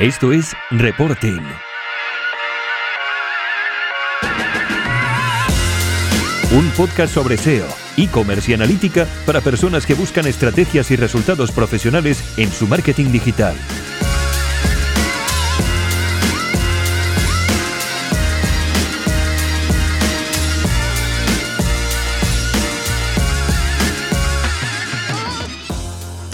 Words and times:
Esto 0.00 0.32
es 0.32 0.56
Reporting. 0.70 1.42
Un 6.52 6.70
podcast 6.70 7.12
sobre 7.12 7.36
SEO, 7.36 7.66
e-commerce 7.98 8.50
y 8.50 8.54
analítica 8.54 9.06
para 9.26 9.42
personas 9.42 9.84
que 9.84 9.92
buscan 9.92 10.26
estrategias 10.26 10.90
y 10.90 10.96
resultados 10.96 11.52
profesionales 11.52 12.24
en 12.38 12.50
su 12.50 12.66
marketing 12.66 13.12
digital. 13.12 13.54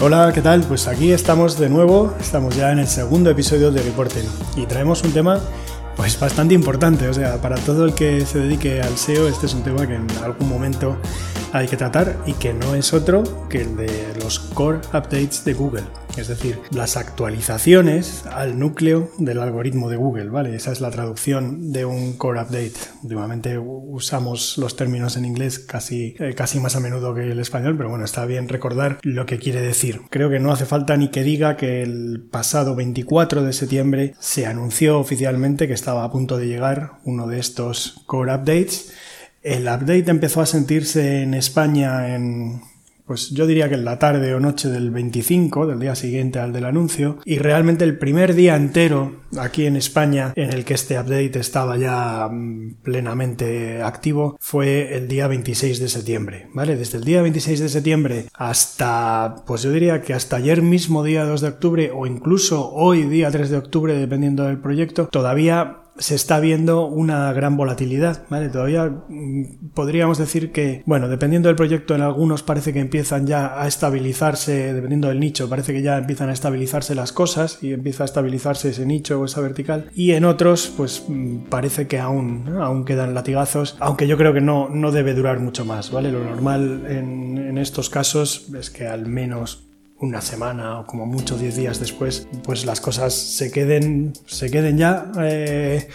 Hola, 0.07 0.30
¿qué 0.32 0.41
tal? 0.41 0.62
Pues 0.62 0.86
aquí 0.86 1.11
estamos 1.11 1.59
de 1.59 1.69
nuevo, 1.69 2.14
estamos 2.20 2.55
ya 2.55 2.70
en 2.70 2.78
el 2.78 2.87
segundo 2.87 3.28
episodio 3.28 3.73
de 3.73 3.83
Reporting 3.83 4.23
y 4.55 4.64
traemos 4.66 5.02
un 5.02 5.10
tema 5.10 5.41
pues 5.97 6.20
bastante 6.20 6.55
importante, 6.55 7.09
o 7.09 7.12
sea, 7.12 7.42
para 7.42 7.56
todo 7.56 7.84
el 7.84 7.92
que 7.92 8.24
se 8.24 8.38
dedique 8.38 8.80
al 8.80 8.97
SEO 8.97 9.27
este 9.27 9.47
es 9.47 9.55
un 9.55 9.64
tema 9.64 9.84
que 9.84 9.97
en 9.97 10.06
algún 10.23 10.48
momento 10.48 10.97
hay 11.52 11.68
que 11.68 11.77
tratar 11.77 12.16
y 12.27 12.34
que 12.34 12.52
no 12.52 12.74
es 12.74 12.92
otro 12.92 13.48
que 13.48 13.62
el 13.62 13.77
de 13.77 14.14
los 14.20 14.38
core 14.38 14.78
updates 14.92 15.45
de 15.45 15.55
Google 15.55 15.84
es 16.16 16.28
decir, 16.28 16.59
las 16.70 16.96
actualizaciones 16.96 18.24
al 18.27 18.59
núcleo 18.59 19.10
del 19.19 19.38
algoritmo 19.38 19.91
de 19.91 19.96
Google, 19.96 20.30
¿vale? 20.30 20.55
Esa 20.55 20.72
es 20.72 20.80
la 20.80 20.91
traducción 20.91 21.72
de 21.72 21.84
un 21.84 22.14
core 22.14 22.41
update. 22.41 22.72
Últimamente 23.02 23.59
usamos 23.59 24.56
los 24.56 24.77
términos 24.77 25.16
en 25.16 25.27
inglés 25.27 25.59
casi, 25.59 26.14
eh, 26.19 26.34
casi 26.34 26.59
más 26.59 26.77
a 26.77 26.80
menudo 26.80 27.14
que 27.14 27.30
el 27.30 27.38
español, 27.38 27.77
pero 27.77 27.91
bueno, 27.91 28.05
está 28.05 28.24
bien 28.24 28.48
recordar 28.48 28.98
lo 29.02 29.27
que 29.27 29.38
quiere 29.38 29.60
decir. 29.60 30.02
Creo 30.10 30.30
que 30.30 30.41
no 30.41 30.52
hace 30.52 30.64
falta 30.64 30.97
ni 30.97 31.08
que 31.08 31.22
diga 31.22 31.56
que 31.56 31.83
el 31.83 32.27
pasado 32.30 32.74
24 32.74 33.42
de 33.42 33.53
septiembre 33.53 34.14
se 34.19 34.47
anunció 34.47 34.98
oficialmente 34.98 35.66
que 35.66 35.75
estaba 35.75 36.05
a 36.05 36.10
punto 36.10 36.38
de 36.38 36.47
llegar 36.47 36.92
uno 37.05 37.27
de 37.27 37.38
estos 37.38 38.03
core 38.06 38.34
updates. 38.34 38.92
El 39.47 39.69
update 39.69 40.11
empezó 40.11 40.41
a 40.41 40.47
sentirse 40.47 41.22
en 41.22 41.33
España 41.33 42.16
en 42.16 42.62
pues 43.06 43.30
yo 43.30 43.47
diría 43.47 43.69
que 43.69 43.77
en 43.77 43.84
la 43.84 44.00
tarde 44.00 44.34
o 44.34 44.41
noche 44.41 44.69
del 44.69 44.91
25, 44.91 45.69
del 45.69 45.78
día 45.78 45.94
siguiente 45.94 46.41
al 46.41 46.53
del 46.53 46.64
anuncio, 46.64 47.19
y 47.25 47.38
realmente 47.38 47.84
el 47.84 47.97
primer 47.98 48.34
día 48.34 48.56
entero 48.56 49.20
aquí 49.38 49.66
en 49.66 49.77
España 49.77 50.33
en 50.34 50.53
el 50.53 50.64
que 50.64 50.75
este 50.75 50.98
update 50.98 51.38
estaba 51.38 51.77
ya 51.77 52.28
mm, 52.28 52.78
plenamente 52.83 53.80
activo 53.80 54.36
fue 54.41 54.97
el 54.97 55.06
día 55.06 55.28
26 55.28 55.78
de 55.78 55.88
septiembre, 55.88 56.48
¿vale? 56.53 56.75
Desde 56.75 56.98
el 56.98 57.05
día 57.05 57.22
26 57.22 57.60
de 57.60 57.69
septiembre 57.69 58.27
hasta, 58.34 59.36
pues 59.47 59.62
yo 59.62 59.70
diría 59.70 60.03
que 60.03 60.12
hasta 60.12 60.36
ayer 60.36 60.60
mismo 60.60 61.05
día 61.05 61.25
2 61.25 61.41
de 61.41 61.48
octubre 61.48 61.91
o 61.94 62.08
incluso 62.08 62.72
hoy 62.72 63.05
día 63.05 63.31
3 63.31 63.50
de 63.50 63.58
octubre, 63.58 63.97
dependiendo 63.97 64.42
del 64.42 64.58
proyecto, 64.58 65.06
todavía 65.06 65.86
se 65.98 66.14
está 66.14 66.41
viendo 66.41 66.86
una 66.86 67.33
gran 67.33 67.56
volatilidad, 67.56 68.25
¿vale? 68.28 68.48
Todavía 68.48 68.84
mm, 69.08 69.70
podríamos 69.75 70.19
decir 70.19 70.53
que, 70.53 70.83
bueno, 70.86 71.08
dependiendo 71.08 71.48
del 71.48 71.56
proyecto, 71.56 71.94
en 71.94 72.03
algunos 72.03 72.42
parece 72.42 72.72
que 72.72 72.80
empiezan 72.80 73.27
ya 73.27 73.61
a 73.61 73.66
estabilizarse, 73.66 74.75
dependiendo 74.75 75.08
del 75.08 75.20
nicho, 75.20 75.48
parece 75.48 75.72
que 75.72 75.83
ya 75.83 75.98
empiezan 75.98 76.28
a 76.28 76.33
estabilizarse 76.33 76.94
las 76.94 77.12
cosas 77.12 77.58
y 77.62 77.72
empieza 77.72 78.05
a 78.05 78.06
estabilizarse 78.06 78.70
ese 78.70 78.86
nicho 78.86 79.20
o 79.20 79.25
esa 79.25 79.41
vertical. 79.41 79.91
Y 79.94 80.12
en 80.12 80.25
otros, 80.25 80.72
pues 80.77 81.05
mm, 81.08 81.47
parece 81.48 81.86
que 81.86 81.98
aún, 81.98 82.56
aún 82.60 82.84
quedan 82.84 83.14
latigazos, 83.14 83.77
aunque 83.81 84.06
yo 84.06 84.16
creo 84.16 84.33
que 84.33 84.41
no, 84.41 84.69
no 84.69 84.92
debe 84.92 85.14
durar 85.14 85.41
mucho 85.41 85.64
más, 85.64 85.91
¿vale? 85.91 86.12
Lo 86.12 86.22
normal 86.22 86.84
en, 86.88 87.38
en 87.38 87.58
estos 87.58 87.91
casos 87.91 88.47
es 88.58 88.70
que 88.70 88.86
al 88.86 89.06
menos 89.06 89.66
una 90.00 90.20
semana 90.20 90.80
o 90.80 90.86
como 90.86 91.06
mucho 91.06 91.39
10 91.39 91.56
días 91.56 91.80
después, 91.80 92.28
pues 92.44 92.64
las 92.66 92.80
cosas 92.80 93.14
se 93.14 93.50
queden, 93.50 94.12
se 94.27 94.50
queden 94.50 94.78
ya 94.78 95.11
eh, 95.20 95.88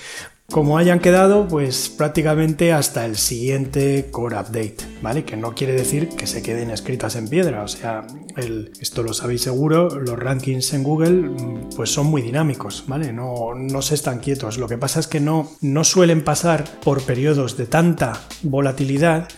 como 0.51 0.77
hayan 0.77 0.99
quedado, 0.99 1.47
pues 1.47 1.89
prácticamente 1.89 2.73
hasta 2.73 3.05
el 3.05 3.15
siguiente 3.15 4.09
core 4.11 4.37
update, 4.37 4.77
¿vale? 5.01 5.23
Que 5.23 5.37
no 5.37 5.55
quiere 5.55 5.73
decir 5.73 6.09
que 6.09 6.27
se 6.27 6.41
queden 6.41 6.71
escritas 6.71 7.15
en 7.15 7.29
piedra, 7.29 7.63
o 7.63 7.67
sea, 7.67 8.05
el, 8.35 8.73
esto 8.81 9.01
lo 9.01 9.13
sabéis 9.13 9.41
seguro, 9.41 9.89
los 9.89 10.19
rankings 10.19 10.73
en 10.73 10.83
Google 10.83 11.31
pues 11.75 11.91
son 11.91 12.07
muy 12.07 12.21
dinámicos, 12.21 12.83
¿vale? 12.87 13.13
No, 13.13 13.55
no 13.55 13.81
se 13.81 13.95
están 13.95 14.19
quietos. 14.19 14.57
Lo 14.57 14.67
que 14.67 14.77
pasa 14.77 14.99
es 14.99 15.07
que 15.07 15.21
no, 15.21 15.49
no 15.61 15.83
suelen 15.83 16.23
pasar 16.23 16.65
por 16.81 17.01
periodos 17.03 17.55
de 17.55 17.65
tanta 17.65 18.21
volatilidad 18.43 19.29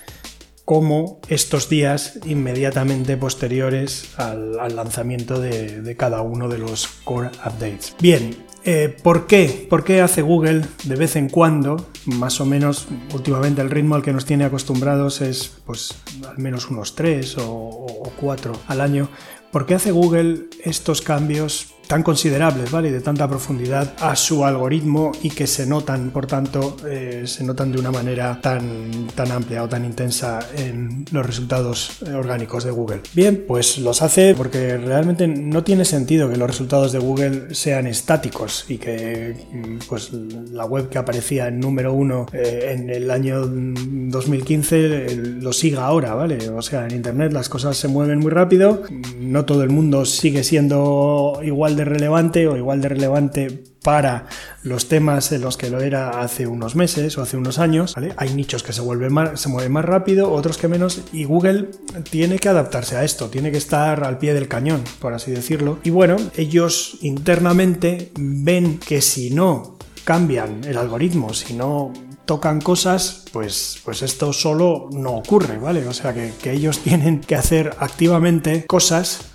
como 0.66 1.20
estos 1.28 1.70
días 1.70 2.20
inmediatamente 2.26 3.18
posteriores 3.18 4.18
al, 4.18 4.76
lanzamiento 4.76 5.40
de, 5.40 5.96
cada 5.98 6.22
uno 6.22 6.48
de 6.48 6.58
los 6.58 6.88
core 7.04 7.30
updates. 7.46 7.96
Bien, 8.00 8.36
eh, 8.64 8.96
¿por 9.04 9.28
qué? 9.28 9.68
¿Por 9.70 9.84
qué 9.84 10.02
hace 10.02 10.22
Google 10.22 10.66
de 10.86 10.96
vez 10.96 11.16
en 11.16 11.30
cuando, 11.30 11.90
más 12.06 12.40
o 12.40 12.46
menos 12.46 12.88
últimamente 13.14 13.62
el 13.62 13.70
ritmo 13.70 13.96
al 13.96 14.04
que 14.04 14.14
nos 14.14 14.26
tiene 14.26 14.46
acostumbrados 14.46 15.22
es 15.22 15.52
pues 15.66 15.96
al 16.28 16.38
menos 16.38 16.70
unos 16.70 16.96
3 16.96 17.38
o, 17.40 17.44
o 17.46 18.14
4 18.20 18.54
al 18.68 18.82
año? 18.82 19.10
¿Por 19.52 19.66
qué 19.66 19.76
hace 19.76 19.92
Google 19.92 20.46
estos 20.64 21.02
cambios 21.02 21.76
tan 21.88 22.04
considerables, 22.04 22.72
¿vale? 22.72 22.92
de 22.92 23.02
tanta 23.02 23.28
profundidad 23.28 23.94
a 24.00 24.16
su 24.16 24.46
algoritmo 24.46 25.12
y 25.22 25.30
que 25.30 25.48
se 25.48 25.66
notan, 25.66 26.12
por 26.12 26.28
tanto, 26.28 26.78
eh, 26.88 27.24
se 27.26 27.44
notan 27.44 27.72
de 27.72 27.80
una 27.80 27.92
manera 27.92 28.40
tan, 28.42 29.08
tan 29.16 29.32
amplia 29.32 29.64
o 29.64 29.70
tan 29.70 29.86
intensa 29.86 30.40
en 30.56 31.06
los 31.12 31.26
resultados 31.26 32.02
eh, 32.06 32.14
orgánicos 32.14 32.64
de 32.64 32.72
Google. 32.72 33.02
Bien, 33.14 33.44
pues 33.48 33.78
los 33.78 34.02
hace 34.02 34.34
porque 34.36 34.78
realmente 34.78 35.28
no 35.28 35.64
tiene 35.64 35.86
sentido 35.86 36.30
que 36.30 36.38
los 36.38 36.48
resultados 36.48 36.92
de 36.92 37.00
Google 37.00 37.54
sean 37.56 37.88
estáticos 37.88 38.66
y 38.70 38.78
que 38.78 39.36
mm, 39.52 39.88
pues 39.88 40.12
la 40.14 40.66
web 40.66 40.90
que 40.90 40.98
aparecía 40.98 41.48
en 41.48 41.60
número 41.60 41.94
uno 41.94 42.26
eh, 42.34 42.72
en 42.74 42.90
el 42.90 43.12
año 43.12 43.42
2015 43.46 45.16
lo 45.42 45.54
siga 45.54 45.86
ahora, 45.86 46.14
¿vale? 46.16 46.50
O 46.50 46.62
sea, 46.62 46.86
en 46.86 46.96
Internet 46.96 47.34
las 47.34 47.50
cosas 47.50 47.78
se 47.78 47.88
mueven 47.88 48.20
muy 48.20 48.32
rápido, 48.32 48.84
no 49.20 49.46
todo 49.46 49.64
el 49.64 49.70
mundo 49.70 50.06
sigue 50.06 50.44
siendo 50.44 51.40
igual 51.44 51.73
de 51.76 51.86
relevante 51.86 52.48
o 52.48 52.58
igual 52.58 52.82
de 52.82 52.90
relevante 52.90 53.64
para 53.84 54.28
los 54.64 54.88
temas 54.88 55.32
en 55.32 55.42
los 55.42 55.58
que 55.58 55.70
lo 55.70 55.82
era 55.82 56.22
hace 56.22 56.48
unos 56.48 56.76
meses 56.76 57.18
o 57.18 57.22
hace 57.22 57.38
unos 57.38 57.60
años. 57.60 57.94
Hay 58.18 58.34
nichos 58.34 58.64
que 58.64 58.74
se, 58.74 58.82
vuelven 58.82 59.14
más, 59.14 59.40
se 59.40 59.50
mueven 59.50 59.72
más 59.72 59.86
rápido, 59.86 60.32
otros 60.32 60.58
que 60.58 60.68
menos, 60.68 61.02
y 61.12 61.26
Google 61.26 61.70
tiene 62.10 62.40
que 62.40 62.50
adaptarse 62.50 62.96
a 62.96 63.04
esto, 63.04 63.30
tiene 63.30 63.52
que 63.52 63.58
estar 63.58 64.04
al 64.04 64.18
pie 64.18 64.34
del 64.34 64.48
cañón, 64.48 64.84
por 65.00 65.14
así 65.14 65.32
decirlo. 65.32 65.80
Y 65.84 65.90
bueno, 65.90 66.16
ellos 66.36 66.98
internamente 67.02 68.12
ven 68.18 68.80
que 68.80 69.02
si 69.02 69.30
no 69.30 69.78
cambian 70.06 70.64
el 70.64 70.78
algoritmo, 70.78 71.34
si 71.34 71.54
no 71.54 71.92
tocan 72.26 72.62
cosas, 72.62 73.26
pues, 73.34 73.82
pues 73.84 74.02
esto 74.02 74.32
solo 74.32 74.90
no 74.94 75.16
ocurre, 75.16 75.58
¿vale? 75.58 75.86
O 75.88 75.94
sea 75.94 76.14
que, 76.14 76.32
que 76.42 76.54
ellos 76.54 76.80
tienen 76.80 77.20
que 77.20 77.36
hacer 77.36 77.76
activamente 77.80 78.66
cosas 78.66 79.33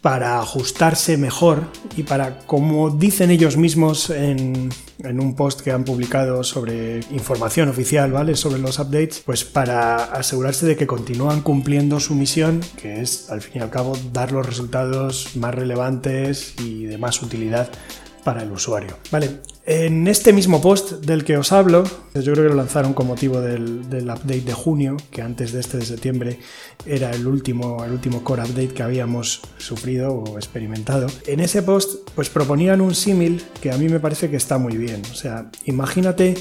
para 0.00 0.40
ajustarse 0.40 1.16
mejor 1.18 1.64
y 1.96 2.04
para, 2.04 2.38
como 2.40 2.90
dicen 2.90 3.30
ellos 3.30 3.56
mismos 3.56 4.10
en, 4.10 4.70
un 5.02 5.34
post 5.34 5.60
que 5.60 5.72
han 5.72 5.84
publicado 5.84 6.44
sobre 6.44 7.00
información 7.10 7.68
oficial, 7.68 8.12
¿vale? 8.12 8.36
Sobre 8.36 8.58
los 8.58 8.78
updates, 8.78 9.22
pues 9.24 9.44
para 9.44 9.96
asegurarse 9.96 10.66
de 10.66 10.76
que 10.76 10.86
continúan 10.86 11.40
cumpliendo 11.42 12.00
su 12.00 12.14
misión, 12.14 12.60
que 12.80 13.00
es 13.00 13.30
al 13.30 13.40
fin 13.40 13.54
y 13.56 13.58
al 13.60 13.70
cabo 13.70 13.96
dar 14.12 14.32
los 14.32 14.46
resultados 14.46 15.36
más 15.36 15.54
relevantes 15.54 16.54
y 16.58 16.84
de 16.84 16.98
más 16.98 17.22
utilidad 17.22 17.70
para 18.24 18.42
el 18.42 18.52
usuario. 18.52 18.96
Vale, 19.10 19.40
en 19.66 20.08
este 20.08 20.32
mismo 20.32 20.60
post 20.60 20.92
del 21.04 21.24
que 21.24 21.36
os 21.36 21.52
hablo, 21.52 21.84
yo 22.14 22.32
creo 22.32 22.44
que 22.44 22.50
lo 22.50 22.54
lanzaron 22.54 22.94
con 22.94 23.06
motivo 23.06 23.40
del, 23.40 23.82
update 23.88 24.40
de 24.40 24.52
junio, 24.52 24.96
que 25.10 25.22
antes 25.22 25.52
de 25.52 25.60
este 25.60 25.78
de 25.78 25.84
septiembre 25.84 26.38
era 26.86 27.10
el 27.10 27.26
último, 27.26 27.84
el 27.84 27.92
último 27.92 28.24
core 28.24 28.42
update 28.42 28.68
que 28.68 28.82
habíamos 28.82 29.42
sufrido 29.58 30.12
o 30.12 30.36
experimentado. 30.36 31.06
En 31.26 31.40
ese 31.40 31.62
post, 31.62 32.08
pues 32.14 32.30
proponían 32.30 32.80
un 32.80 32.94
símil 32.94 33.44
que 33.60 33.70
a 33.70 33.76
mí 33.76 33.88
me 33.88 34.00
parece 34.00 34.30
que 34.30 34.36
está 34.36 34.58
muy 34.58 34.76
bien. 34.76 35.02
O 35.10 35.14
sea, 35.14 35.50
imagínate 35.66 36.34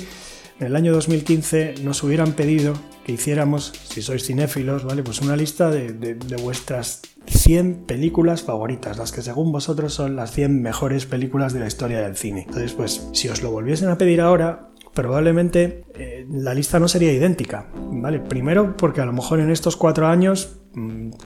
en 0.59 0.67
el 0.67 0.75
año 0.75 0.93
2015 0.93 1.75
nos 1.83 2.03
hubieran 2.03 2.33
pedido 2.33 2.73
que 3.05 3.13
hiciéramos, 3.13 3.71
si 3.89 4.01
sois 4.01 4.25
cinéfilos, 4.25 4.83
¿vale? 4.83 5.03
Pues 5.03 5.21
una 5.21 5.35
lista 5.35 5.71
de, 5.71 6.15
vuestras 6.43 7.01
100 7.27 7.85
películas 7.85 8.43
favoritas, 8.43 8.97
las 8.97 9.11
que 9.11 9.21
según 9.21 9.51
vosotros 9.51 9.93
son 9.93 10.15
las 10.15 10.31
100 10.31 10.61
mejores 10.61 11.05
películas 11.05 11.53
de 11.53 11.61
la 11.61 11.67
historia 11.67 12.01
del 12.01 12.17
cine. 12.17 12.43
Entonces, 12.47 12.73
pues, 12.73 13.07
si 13.13 13.29
os 13.29 13.41
lo 13.41 13.51
volviesen 13.51 13.89
a 13.89 13.97
pedir 13.97 14.21
ahora, 14.21 14.69
probablemente 14.93 15.85
eh, 15.95 16.27
la 16.29 16.53
lista 16.53 16.77
no 16.79 16.87
sería 16.87 17.13
idéntica, 17.13 17.69
¿vale? 17.73 18.19
Primero 18.19 18.75
porque 18.75 19.01
a 19.01 19.05
lo 19.05 19.13
mejor 19.13 19.39
en 19.39 19.49
estos 19.49 19.77
cuatro 19.77 20.07
años 20.07 20.58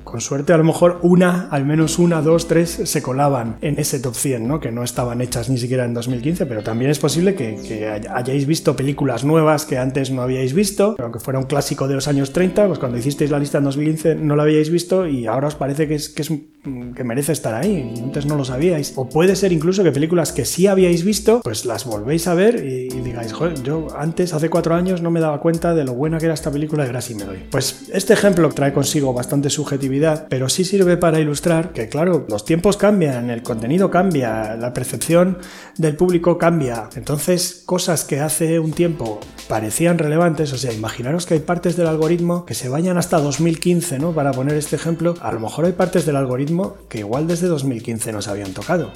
con 0.03 0.21
suerte 0.21 0.53
a 0.53 0.57
lo 0.57 0.63
mejor 0.63 0.99
una, 1.01 1.49
al 1.49 1.65
menos 1.65 1.99
una, 1.99 2.21
dos, 2.21 2.47
tres 2.47 2.81
se 2.85 3.01
colaban 3.01 3.57
en 3.61 3.77
ese 3.77 3.99
top 3.99 4.15
100, 4.15 4.47
¿no? 4.47 4.59
Que 4.59 4.71
no 4.71 4.83
estaban 4.83 5.21
hechas 5.21 5.49
ni 5.49 5.57
siquiera 5.57 5.83
en 5.85 5.93
2015, 5.93 6.45
pero 6.45 6.63
también 6.63 6.89
es 6.89 6.99
posible 6.99 7.35
que, 7.35 7.55
que 7.55 7.87
hayáis 8.09 8.45
visto 8.45 8.75
películas 8.75 9.25
nuevas 9.25 9.65
que 9.65 9.77
antes 9.77 10.11
no 10.11 10.21
habíais 10.21 10.53
visto, 10.53 10.95
aunque 10.97 11.19
fuera 11.19 11.39
un 11.39 11.45
clásico 11.45 11.87
de 11.87 11.95
los 11.95 12.07
años 12.07 12.31
30, 12.31 12.67
pues 12.67 12.79
cuando 12.79 12.97
hicisteis 12.97 13.31
la 13.31 13.39
lista 13.39 13.57
en 13.57 13.65
2015 13.65 14.15
no 14.15 14.35
la 14.35 14.43
habíais 14.43 14.69
visto 14.69 15.07
y 15.07 15.27
ahora 15.27 15.47
os 15.47 15.55
parece 15.55 15.87
que, 15.87 15.95
es, 15.95 16.09
que, 16.09 16.21
es, 16.21 16.29
que 16.29 17.03
merece 17.03 17.33
estar 17.33 17.53
ahí, 17.53 17.93
antes 18.01 18.25
no 18.25 18.35
lo 18.35 18.45
sabíais. 18.45 18.93
O 18.95 19.09
puede 19.09 19.35
ser 19.35 19.51
incluso 19.51 19.83
que 19.83 19.91
películas 19.91 20.31
que 20.31 20.45
sí 20.45 20.67
habíais 20.67 21.03
visto, 21.03 21.41
pues 21.43 21.65
las 21.65 21.85
volvéis 21.85 22.27
a 22.27 22.33
ver 22.33 22.63
y, 22.65 22.87
digáis, 23.01 23.33
joder, 23.33 23.61
yo 23.61 23.87
antes, 23.97 24.33
hace 24.33 24.49
cuatro 24.49 24.73
años, 24.73 25.01
no 25.01 25.11
me 25.11 25.19
daba 25.19 25.41
cuenta 25.41 25.73
de 25.75 25.83
lo 25.83 25.93
buena 25.93 26.17
que 26.17 26.25
era 26.25 26.33
esta 26.33 26.51
película 26.51 26.83
y 26.83 26.87
ahora 26.87 27.01
sí 27.01 27.15
me 27.15 27.25
doy. 27.25 27.39
Pues 27.51 27.89
este 27.93 28.13
ejemplo 28.13 28.49
trae 28.49 28.71
consigo 28.71 29.13
bastante 29.13 29.32
subjetividad, 29.49 30.27
pero 30.29 30.49
sí 30.49 30.63
sirve 30.63 30.97
para 30.97 31.19
ilustrar 31.19 31.73
que, 31.73 31.89
claro, 31.89 32.25
los 32.29 32.45
tiempos 32.45 32.77
cambian, 32.77 33.29
el 33.29 33.43
contenido 33.43 33.89
cambia, 33.89 34.55
la 34.55 34.73
percepción 34.73 35.37
del 35.77 35.95
público 35.95 36.37
cambia. 36.37 36.89
Entonces, 36.95 37.63
cosas 37.65 38.03
que 38.03 38.19
hace 38.19 38.59
un 38.59 38.73
tiempo 38.73 39.19
parecían 39.47 39.97
relevantes, 39.97 40.53
o 40.53 40.57
sea, 40.57 40.73
imaginaros 40.73 41.25
que 41.25 41.35
hay 41.35 41.39
partes 41.39 41.75
del 41.75 41.87
algoritmo 41.87 42.45
que 42.45 42.53
se 42.53 42.69
vayan 42.69 42.97
hasta 42.97 43.19
2015, 43.19 43.99
¿no? 43.99 44.13
Para 44.13 44.31
poner 44.31 44.55
este 44.55 44.75
ejemplo, 44.75 45.15
a 45.21 45.31
lo 45.31 45.39
mejor 45.39 45.65
hay 45.65 45.73
partes 45.73 46.05
del 46.05 46.15
algoritmo 46.15 46.77
que 46.89 46.99
igual 46.99 47.27
desde 47.27 47.47
2015 47.47 48.11
no 48.11 48.21
se 48.21 48.29
habían 48.29 48.53
tocado. 48.53 48.91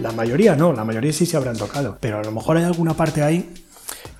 La 0.00 0.12
mayoría 0.12 0.54
no, 0.54 0.72
la 0.72 0.84
mayoría 0.84 1.12
sí 1.12 1.26
se 1.26 1.36
habrán 1.36 1.56
tocado, 1.56 1.96
pero 2.00 2.18
a 2.18 2.22
lo 2.22 2.30
mejor 2.30 2.56
hay 2.58 2.64
alguna 2.64 2.94
parte 2.94 3.22
ahí 3.22 3.52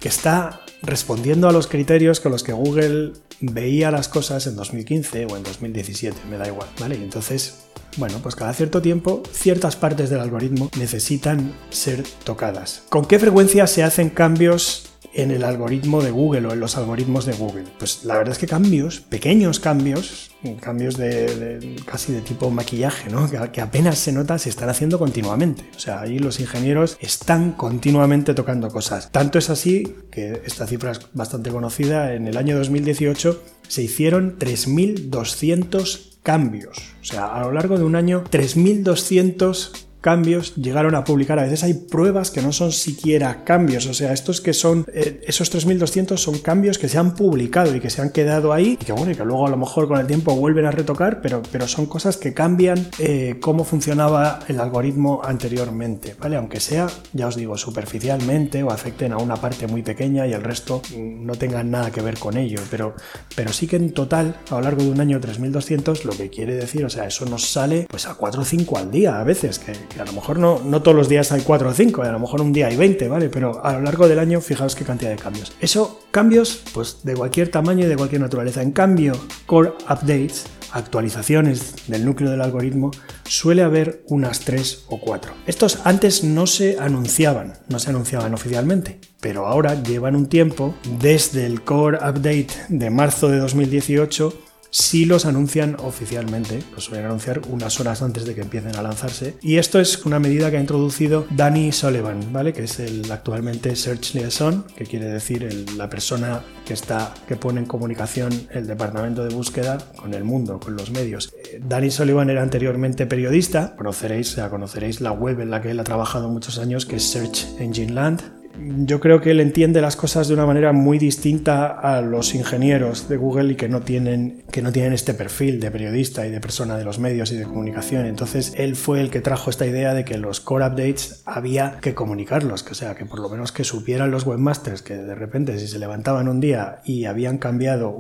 que 0.00 0.09
está 0.09 0.62
respondiendo 0.82 1.49
a 1.49 1.52
los 1.52 1.67
criterios 1.67 2.20
con 2.20 2.32
los 2.32 2.43
que 2.43 2.52
Google 2.52 3.12
veía 3.40 3.90
las 3.90 4.08
cosas 4.08 4.46
en 4.46 4.56
2015 4.56 5.26
o 5.26 5.37
en 5.37 5.43
2017, 5.43 6.17
me 6.31 6.37
da 6.37 6.46
igual, 6.46 6.69
¿vale? 6.81 6.96
Y 6.96 7.02
entonces, 7.02 7.64
bueno, 7.96 8.19
pues 8.23 8.34
cada 8.37 8.52
cierto 8.52 8.82
tiempo 8.82 9.23
ciertas 9.32 9.76
partes 9.76 10.11
del 10.11 10.20
algoritmo 10.20 10.70
necesitan 10.79 11.55
ser 11.70 12.02
tocadas. 12.25 12.82
¿Con 12.88 13.05
qué 13.05 13.19
frecuencia 13.19 13.67
se 13.67 13.82
hacen 13.82 14.11
cambios 14.11 14.91
en 15.14 15.31
el 15.31 15.44
algoritmo 15.44 16.03
de 16.03 16.11
Google 16.11 16.47
o 16.47 16.53
en 16.53 16.61
los 16.61 16.76
algoritmos 16.76 17.26
de 17.26 17.32
Google? 17.32 17.64
Pues 17.79 18.05
la 18.05 18.17
verdad 18.19 18.32
es 18.32 18.38
que 18.38 18.47
cambios, 18.47 19.00
pequeños 19.00 19.61
cambios, 19.61 20.31
cambios 20.61 20.97
de, 20.97 21.76
casi 21.85 22.12
de 22.12 22.20
tipo 22.20 22.50
maquillaje, 22.50 23.11
¿no? 23.11 23.29
Que, 23.31 23.61
apenas 23.61 23.99
se 23.99 24.12
nota, 24.12 24.38
se 24.38 24.50
están 24.50 24.69
haciendo 24.69 24.99
continuamente. 24.99 25.64
O 25.76 25.79
sea, 25.79 26.00
ahí 26.00 26.19
los 26.19 26.41
ingenieros 26.41 26.97
están 27.00 27.53
continuamente 27.53 28.35
tocando 28.35 28.69
cosas. 28.69 29.11
Tanto 29.11 29.38
es 29.38 29.50
así 29.50 29.94
que 30.11 30.43
esta 30.44 30.67
cifra 30.67 30.93
es 30.93 31.00
bastante 31.12 31.50
conocida. 31.50 32.14
En 32.14 32.26
el 32.29 32.37
año 32.37 32.56
2018 32.56 33.43
se 33.69 33.82
hicieron 33.82 34.38
3.200 34.38 36.12
cambios. 36.23 36.79
O 37.00 37.05
sea, 37.05 37.26
a 37.26 37.41
lo 37.43 37.53
largo 37.53 37.79
de 37.79 37.85
un 37.85 37.97
año, 37.97 38.25
3.200 38.31 39.87
cambios 40.02 40.54
llegaron 40.56 40.94
a 40.94 41.04
publicar. 41.04 41.38
A 41.38 41.44
veces 41.44 41.64
hay 41.64 41.72
pruebas 41.75 42.31
que 42.31 42.43
no 42.43 42.52
son 42.52 42.72
siquiera 42.72 43.44
cambios. 43.44 43.87
O 43.87 43.94
sea, 43.94 44.12
estos 44.12 44.43
que 44.43 44.52
son, 44.52 44.84
eh, 44.93 45.22
esos 45.26 45.49
3200 45.49 46.20
son 46.20 46.38
cambios 46.40 46.76
que 46.76 46.88
se 46.88 46.99
han 46.99 47.14
publicado 47.14 47.75
y 47.75 47.81
que 47.81 47.88
se 47.88 48.02
han 48.02 48.10
quedado 48.10 48.52
ahí 48.52 48.76
y 48.81 48.84
que 48.84 48.93
bueno, 48.93 49.12
y 49.12 49.14
que 49.14 49.25
luego 49.25 49.46
a 49.46 49.50
lo 49.50 49.56
mejor 49.56 49.88
con 49.88 49.99
el 49.99 50.06
tiempo 50.06 50.34
vuelven 50.34 50.66
a 50.66 50.70
retocar, 50.70 51.20
pero, 51.22 51.40
pero 51.50 51.66
son 51.66 51.87
cosas 51.87 52.19
que 52.19 52.34
cambian 52.34 52.88
eh, 52.99 53.37
cómo 53.40 53.64
funcionaba 53.64 54.40
el 54.49 54.60
algoritmo 54.60 55.22
anteriormente, 55.25 56.14
¿vale? 56.19 56.37
Aunque 56.37 56.60
sea, 56.60 56.88
ya 57.12 57.28
os 57.28 57.37
digo, 57.37 57.56
superficialmente 57.56 58.62
o 58.62 58.70
afecten 58.70 59.12
a 59.12 59.19
una 59.19 59.37
parte 59.37 59.66
muy 59.69 59.82
pequeña 59.82 60.26
y 60.26 60.32
el 60.32 60.43
resto 60.43 60.82
no 60.96 61.34
tengan 61.37 61.70
nada 61.70 61.90
que 61.90 62.02
ver 62.02 62.19
con 62.19 62.37
ello, 62.37 62.60
pero, 62.70 62.94
pero 63.37 63.52
sí 63.52 63.69
que 63.69 63.76
en 63.76 63.93
total, 63.93 64.37
a 64.50 64.56
lo 64.56 64.62
largo 64.62 64.82
de 64.82 64.90
un 64.90 65.00
año 65.00 65.20
3200, 65.20 66.04
lo 66.04 66.12
que 66.12 66.28
quiere 66.28 66.54
decir, 66.54 66.84
o 66.84 66.90
sea, 66.90 67.06
eso 67.06 67.25
nos 67.26 67.50
sale 67.50 67.87
pues 67.88 68.06
a 68.06 68.14
4 68.14 68.43
o 68.43 68.44
5 68.44 68.78
al 68.78 68.90
día 68.90 69.20
a 69.20 69.25
veces, 69.25 69.58
que, 69.58 69.72
a 69.98 70.04
lo 70.04 70.12
mejor 70.12 70.38
no, 70.38 70.60
no 70.64 70.82
todos 70.82 70.96
los 70.96 71.08
días 71.08 71.32
hay 71.32 71.42
4 71.42 71.68
o 71.68 71.72
5, 71.72 72.02
a 72.02 72.12
lo 72.12 72.18
mejor 72.18 72.40
un 72.40 72.52
día 72.52 72.66
hay 72.66 72.76
20, 72.76 73.08
¿vale? 73.08 73.28
Pero 73.28 73.64
a 73.64 73.72
lo 73.74 73.82
largo 73.82 74.08
del 74.08 74.18
año, 74.18 74.40
fijaos 74.40 74.74
qué 74.74 74.84
cantidad 74.84 75.10
de 75.10 75.16
cambios. 75.16 75.52
Eso, 75.60 76.00
cambios, 76.10 76.62
pues 76.72 76.98
de 77.02 77.14
cualquier 77.14 77.50
tamaño 77.50 77.84
y 77.84 77.88
de 77.88 77.96
cualquier 77.96 78.20
naturaleza. 78.20 78.62
En 78.62 78.72
cambio, 78.72 79.12
core 79.46 79.72
updates, 79.88 80.46
actualizaciones 80.72 81.74
del 81.86 82.04
núcleo 82.04 82.30
del 82.30 82.40
algoritmo, 82.40 82.90
suele 83.24 83.62
haber 83.62 84.02
unas 84.08 84.40
3 84.40 84.86
o 84.88 85.00
4. 85.00 85.32
Estos 85.46 85.80
antes 85.84 86.24
no 86.24 86.46
se 86.46 86.78
anunciaban, 86.78 87.58
no 87.68 87.78
se 87.78 87.90
anunciaban 87.90 88.34
oficialmente, 88.34 89.00
pero 89.20 89.46
ahora 89.46 89.82
llevan 89.82 90.16
un 90.16 90.28
tiempo 90.28 90.74
desde 91.00 91.46
el 91.46 91.62
core 91.62 91.98
update 91.98 92.48
de 92.68 92.90
marzo 92.90 93.28
de 93.28 93.38
2018 93.38 94.32
si 94.72 95.04
los 95.04 95.26
anuncian 95.26 95.76
oficialmente, 95.80 96.62
los 96.74 96.84
suelen 96.84 97.04
anunciar 97.04 97.42
unas 97.50 97.78
horas 97.78 98.00
antes 98.00 98.24
de 98.24 98.34
que 98.34 98.40
empiecen 98.40 98.74
a 98.74 98.82
lanzarse. 98.82 99.36
Y 99.42 99.58
esto 99.58 99.78
es 99.78 100.06
una 100.06 100.19
medida 100.19 100.50
que 100.50 100.56
ha 100.56 100.60
introducido 100.60 101.26
Danny 101.30 101.72
Sullivan, 101.72 102.32
¿vale? 102.32 102.54
Que 102.54 102.64
es 102.64 102.80
el 102.80 103.12
actualmente 103.12 103.76
Search 103.76 104.14
Liaison, 104.14 104.64
que 104.74 104.86
quiere 104.86 105.04
decir 105.04 105.69
la 105.76 105.90
persona 105.90 106.42
que 106.64 106.72
está, 106.72 107.12
que 107.28 107.36
pone 107.36 107.60
en 107.60 107.66
comunicación 107.66 108.32
el 108.50 108.66
departamento 108.66 109.22
de 109.24 109.34
búsqueda 109.34 109.76
con 109.94 110.14
el 110.14 110.24
mundo, 110.24 110.58
con 110.58 110.75
los 110.75 110.90
medios. 110.90 111.34
Eh, 111.36 111.60
Danny 111.62 111.90
Sullivan 111.90 112.30
era 112.30 112.42
anteriormente 112.42 113.04
periodista, 113.04 113.76
conoceréis, 113.76 114.38
o 114.38 114.48
conoceréis 114.48 115.02
la 115.02 115.12
web 115.12 115.40
en 115.40 115.50
la 115.50 115.60
que 115.60 115.72
él 115.72 115.80
ha 115.80 115.84
trabajado 115.84 116.30
muchos 116.30 116.58
años, 116.58 116.86
que 116.86 116.96
es 116.96 117.02
Search 117.02 117.46
Engine 117.58 117.92
Land, 117.92 118.41
yo 118.58 119.00
creo 119.00 119.20
que 119.20 119.31
él 119.31 119.40
entiende 119.40 119.81
las 119.81 119.96
cosas 119.96 120.28
de 120.28 120.34
una 120.34 120.46
manera 120.46 120.72
muy 120.72 120.99
distinta 120.99 121.66
a 121.66 122.00
los 122.00 122.34
ingenieros 122.34 123.08
de 123.08 123.16
Google 123.16 123.52
y 123.52 123.56
que 123.56 123.69
no 123.69 123.81
tienen, 123.81 124.44
que 124.50 124.62
no 124.62 124.72
tienen 124.72 124.93
este 124.93 125.14
perfil 125.14 125.60
de 125.60 125.70
periodista 125.70 126.26
y 126.26 126.31
de 126.31 126.40
persona 126.40 126.76
de 126.76 126.84
los 126.84 126.99
medios 126.99 127.32
y 127.32 127.37
de 127.37 127.44
comunicación. 127.44 128.06
Entonces 128.06 128.52
él 128.56 128.76
fue 128.76 129.00
el 129.00 129.10
que 129.10 129.20
trajo 129.20 129.50
esta 129.50 129.66
idea 129.66 129.94
de 129.94 130.04
que 130.04 130.19
los 130.19 130.40
core 130.40 130.66
updates 130.66 131.22
había 131.25 131.78
que 131.81 131.94
comunicarlos, 131.94 132.62
que 132.62 132.75
sea, 132.75 132.94
que 132.94 133.06
por 133.06 133.20
lo 133.20 133.28
menos 133.28 133.52
que 133.52 133.64
supieran 133.64 134.10
los 134.10 134.26
webmasters 134.26 134.82
que 134.82 134.96
de 134.96 135.14
repente 135.14 135.58
si 135.58 135.66
se 135.66 135.78
levantaban 135.78 136.28
un 136.28 136.40
día 136.40 136.81
y 136.84 137.06
habían 137.06 137.38
cambiado 137.38 137.96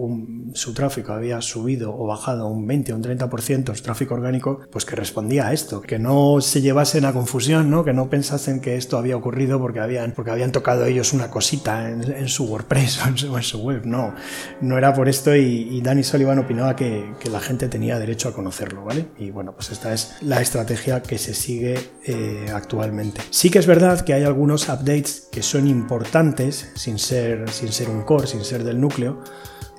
su 0.54 0.74
tráfico, 0.74 1.12
había 1.12 1.40
subido 1.40 1.96
o 1.96 2.06
bajado 2.06 2.48
un 2.48 2.66
20 2.66 2.92
o 2.92 2.96
un 2.96 3.02
30% 3.02 3.74
su 3.74 3.82
tráfico 3.82 4.14
orgánico, 4.14 4.60
pues 4.70 4.84
que 4.84 4.96
respondía 4.96 5.48
a 5.48 5.52
esto, 5.52 5.80
que 5.80 5.98
no 5.98 6.40
se 6.40 6.60
llevasen 6.60 7.04
a 7.04 7.12
confusión, 7.12 7.70
¿no? 7.70 7.84
que 7.84 7.92
no 7.92 8.10
pensasen 8.10 8.60
que 8.60 8.76
esto 8.76 8.98
había 8.98 9.16
ocurrido 9.16 9.60
porque 9.60 9.80
habían, 9.80 10.12
porque 10.12 10.30
habían 10.30 10.41
habían 10.42 10.52
tocado 10.52 10.86
ellos 10.86 11.12
una 11.12 11.30
cosita 11.30 11.88
en, 11.88 12.28
su 12.28 12.46
WordPress 12.46 13.00
o 13.30 13.36
en 13.36 13.42
su, 13.44 13.60
web. 13.60 13.82
No, 13.84 14.12
no 14.60 14.76
era 14.76 14.92
por 14.92 15.08
esto 15.08 15.36
y, 15.36 15.80
Danny 15.80 16.02
Sullivan 16.02 16.40
opinaba 16.40 16.74
que, 16.74 17.12
la 17.30 17.40
gente 17.40 17.68
tenía 17.68 17.98
derecho 17.98 18.28
a 18.28 18.34
conocerlo, 18.34 18.84
¿vale? 18.84 19.06
Y 19.18 19.30
bueno, 19.30 19.52
pues 19.52 19.70
esta 19.70 19.92
es 19.94 20.16
la 20.20 20.40
estrategia 20.40 21.02
que 21.02 21.16
se 21.16 21.32
sigue 21.32 21.78
eh, 22.04 22.46
actualmente. 22.52 23.20
Sí 23.30 23.48
que 23.48 23.58
es 23.58 23.66
verdad 23.66 24.00
que 24.04 24.14
hay 24.14 24.24
algunos 24.24 24.68
updates 24.68 25.28
que 25.30 25.42
son 25.42 25.68
importantes 25.68 26.72
sin 26.74 26.98
ser, 26.98 27.48
sin 27.50 27.72
ser 27.72 27.88
un 27.88 28.02
core, 28.02 28.26
sin 28.26 28.44
ser 28.44 28.64
del 28.64 28.80
núcleo, 28.80 29.22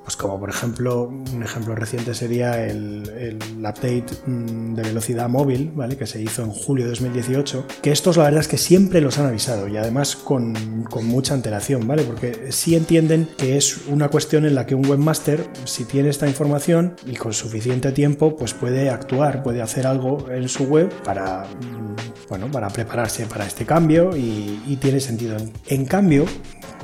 pues 0.04 0.16
como 0.16 0.38
por 0.38 0.50
ejemplo, 0.50 1.04
un 1.04 1.42
ejemplo 1.42 1.74
reciente 1.74 2.14
sería 2.14 2.64
el, 2.66 3.38
update 3.58 4.04
mm, 4.26 4.74
de 4.74 4.82
velocidad 4.82 5.28
móvil, 5.30 5.72
¿vale? 5.74 5.96
Que 5.96 6.06
se 6.06 6.20
hizo 6.20 6.42
en 6.42 6.50
julio 6.50 6.84
de 6.84 6.90
2018, 6.90 7.66
que 7.82 7.90
estos 7.90 8.18
la 8.18 8.24
verdad 8.24 8.40
es 8.40 8.48
que 8.48 8.58
siempre 8.58 9.00
los 9.00 9.18
han 9.18 9.26
avisado 9.26 9.66
y 9.66 9.78
además 9.78 10.14
con, 10.14 10.84
con 10.90 11.06
mucha 11.06 11.32
antelación, 11.32 11.86
¿vale? 11.88 12.04
Porque 12.04 12.52
sí 12.52 12.76
entienden 12.76 13.28
que 13.38 13.56
es 13.56 13.86
una 13.88 14.08
cuestión 14.08 14.44
en 14.44 14.54
la 14.54 14.66
que 14.66 14.74
un 14.74 14.86
webmaster, 14.86 15.48
si 15.64 15.84
tiene 15.84 16.10
esta 16.10 16.28
información 16.28 16.96
y 17.06 17.16
con 17.16 17.32
suficiente 17.32 17.90
tiempo, 17.92 18.36
pues 18.36 18.52
puede 18.52 18.90
actuar, 18.90 19.42
puede 19.42 19.62
hacer 19.62 19.86
algo 19.86 20.30
en 20.30 20.50
su 20.50 20.64
web 20.64 20.92
para, 21.02 21.44
mm, 21.44 22.28
bueno, 22.28 22.50
para 22.50 22.68
prepararse 22.68 23.24
para 23.24 23.46
este 23.46 23.64
cambio 23.64 24.14
y, 24.14 24.62
y 24.66 24.76
tiene 24.76 25.00
sentido. 25.00 25.38
En 25.66 25.86
cambio, 25.86 26.26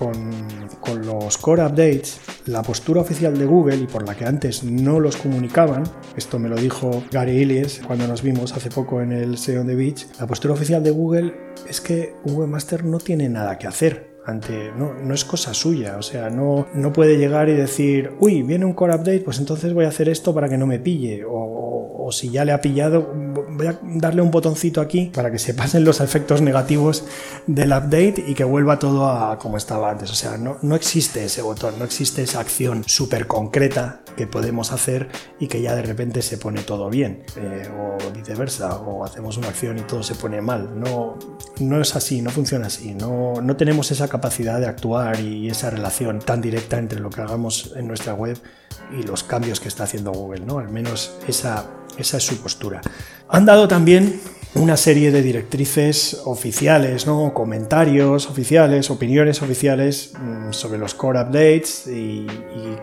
con, 0.01 1.05
los 1.05 1.37
core 1.39 1.63
updates, 1.63 2.21
la 2.47 2.63
postura 2.63 3.03
oficial 3.03 3.39
de 3.39 3.45
Google 3.45 3.77
y 3.77 3.87
por 3.87 4.07
la 4.07 4.15
que 4.15 4.25
antes 4.25 4.65
no 4.65 4.99
los 4.99 5.17
comunicaban, 5.17 5.85
esto 6.17 6.39
me 6.39 6.49
lo 6.49 6.57
dijo 6.57 7.05
Gary 7.13 7.43
Illies 7.43 7.83
cuando 7.87 8.09
nos 8.09 8.23
vimos 8.23 8.53
hace 8.55 8.71
poco 8.71 9.03
en 9.03 9.13
el 9.13 9.37
SEO 9.37 9.65
the 9.65 9.75
Beach, 9.75 10.07
la 10.19 10.27
postura 10.27 10.55
oficial 10.55 10.83
de 10.83 10.91
Google 10.91 11.35
es 11.69 11.81
que 11.81 12.15
un 12.25 12.35
webmaster 12.37 12.85
no 12.85 12.99
tiene 12.99 13.29
nada 13.29 13.59
que 13.59 13.67
hacer. 13.67 14.11
Ante, 14.27 14.71
no, 14.77 14.93
no 14.95 15.15
es 15.15 15.25
cosa 15.25 15.55
suya, 15.55 15.97
o 15.97 16.03
sea, 16.03 16.29
no, 16.29 16.67
no 16.75 16.93
puede 16.93 17.17
llegar 17.17 17.49
y 17.49 17.55
decir, 17.55 18.13
uy, 18.21 18.43
viene 18.43 18.67
un 18.67 18.75
core 18.75 18.95
update, 18.95 19.21
pues 19.21 19.39
entonces 19.39 19.73
voy 19.73 19.87
a 19.87 19.89
hacer 19.89 20.09
esto 20.11 20.35
para 20.35 20.49
que 20.49 20.59
no 20.59 20.67
me 20.67 20.79
pille, 20.79 21.25
o, 21.27 22.00
o 22.03 22.13
si 22.13 22.31
ya 22.31 22.45
le 22.45 22.53
ha 22.53 22.61
pillado, 22.61 23.13
voy 23.51 23.67
a 23.67 23.79
darle 23.83 24.23
un 24.23 24.31
botoncito 24.31 24.81
aquí 24.81 25.11
para 25.15 25.31
que 25.31 25.39
se 25.39 25.55
pasen 25.55 25.85
los 25.85 26.01
efectos 26.01 26.41
negativos 26.41 27.05
del 27.47 27.71
update 27.71 28.25
y 28.27 28.35
que 28.35 28.45
vuelva 28.45 28.79
todo 28.79 29.09
a 29.09 29.39
como 29.39 29.57
estaba 29.57 29.91
antes. 29.91 30.11
O 30.11 30.15
sea, 30.15 30.37
no, 30.37 30.59
no 30.63 30.75
existe 30.75 31.25
ese 31.25 31.43
botón, 31.43 31.79
no 31.79 31.85
existe 31.85 32.23
esa 32.23 32.41
acción 32.41 32.85
súper 32.87 33.27
concreta 33.27 34.03
que 34.17 34.27
podemos 34.27 34.73
hacer 34.73 35.09
y 35.39 35.47
que 35.47 35.63
ya 35.63 35.75
de 35.75 35.83
repente 35.83 36.23
se 36.23 36.39
pone 36.39 36.63
todo 36.63 36.91
bien, 36.91 37.25
eh, 37.37 37.69
o 37.79 38.13
viceversa, 38.13 38.77
o 38.77 39.05
hacemos 39.05 39.37
una 39.37 39.49
acción 39.49 39.79
y 39.79 39.83
todo 39.83 40.03
se 40.03 40.15
pone 40.15 40.41
mal. 40.41 40.79
No, 40.79 41.19
no 41.61 41.81
es 41.81 41.97
así, 41.97 42.23
no 42.23 42.31
funciona 42.31 42.67
así, 42.67 42.95
no, 42.95 43.41
no 43.43 43.57
tenemos 43.57 43.91
esa 43.91 44.09
capacidad 44.09 44.61
de 44.61 44.67
actuar 44.67 45.21
y 45.21 45.49
esa 45.49 45.71
relación 45.71 46.19
tan 46.19 46.41
directa 46.41 46.79
entre 46.79 47.01
lo 47.01 47.11
que 47.11 47.21
hagamos 47.21 47.73
en 47.77 47.87
nuestra 47.87 48.15
web 48.15 48.39
y 48.99 49.03
los 49.03 49.23
cambios 49.25 49.61
que 49.61 49.69
está 49.69 49.85
haciendo 49.85 50.13
Google, 50.13 50.41
¿no? 50.41 50.59
Al 50.59 50.69
menos 50.69 51.13
esa, 51.29 51.67
esa 51.99 52.17
es 52.17 52.25
su 52.25 52.37
postura. 52.39 52.81
Han 53.29 53.45
dado 53.45 53.69
también 53.69 54.21
una 54.55 54.77
serie 54.77 55.13
de 55.13 55.23
directrices 55.23 56.23
oficiales, 56.25 57.07
¿no? 57.07 57.33
comentarios 57.33 58.29
oficiales, 58.29 58.91
opiniones 58.91 59.43
oficiales 59.43 60.13
mm, 60.21 60.53
sobre 60.53 60.79
los 60.79 60.95
core 60.95 61.21
updates 61.21 61.87
y, 61.87 62.27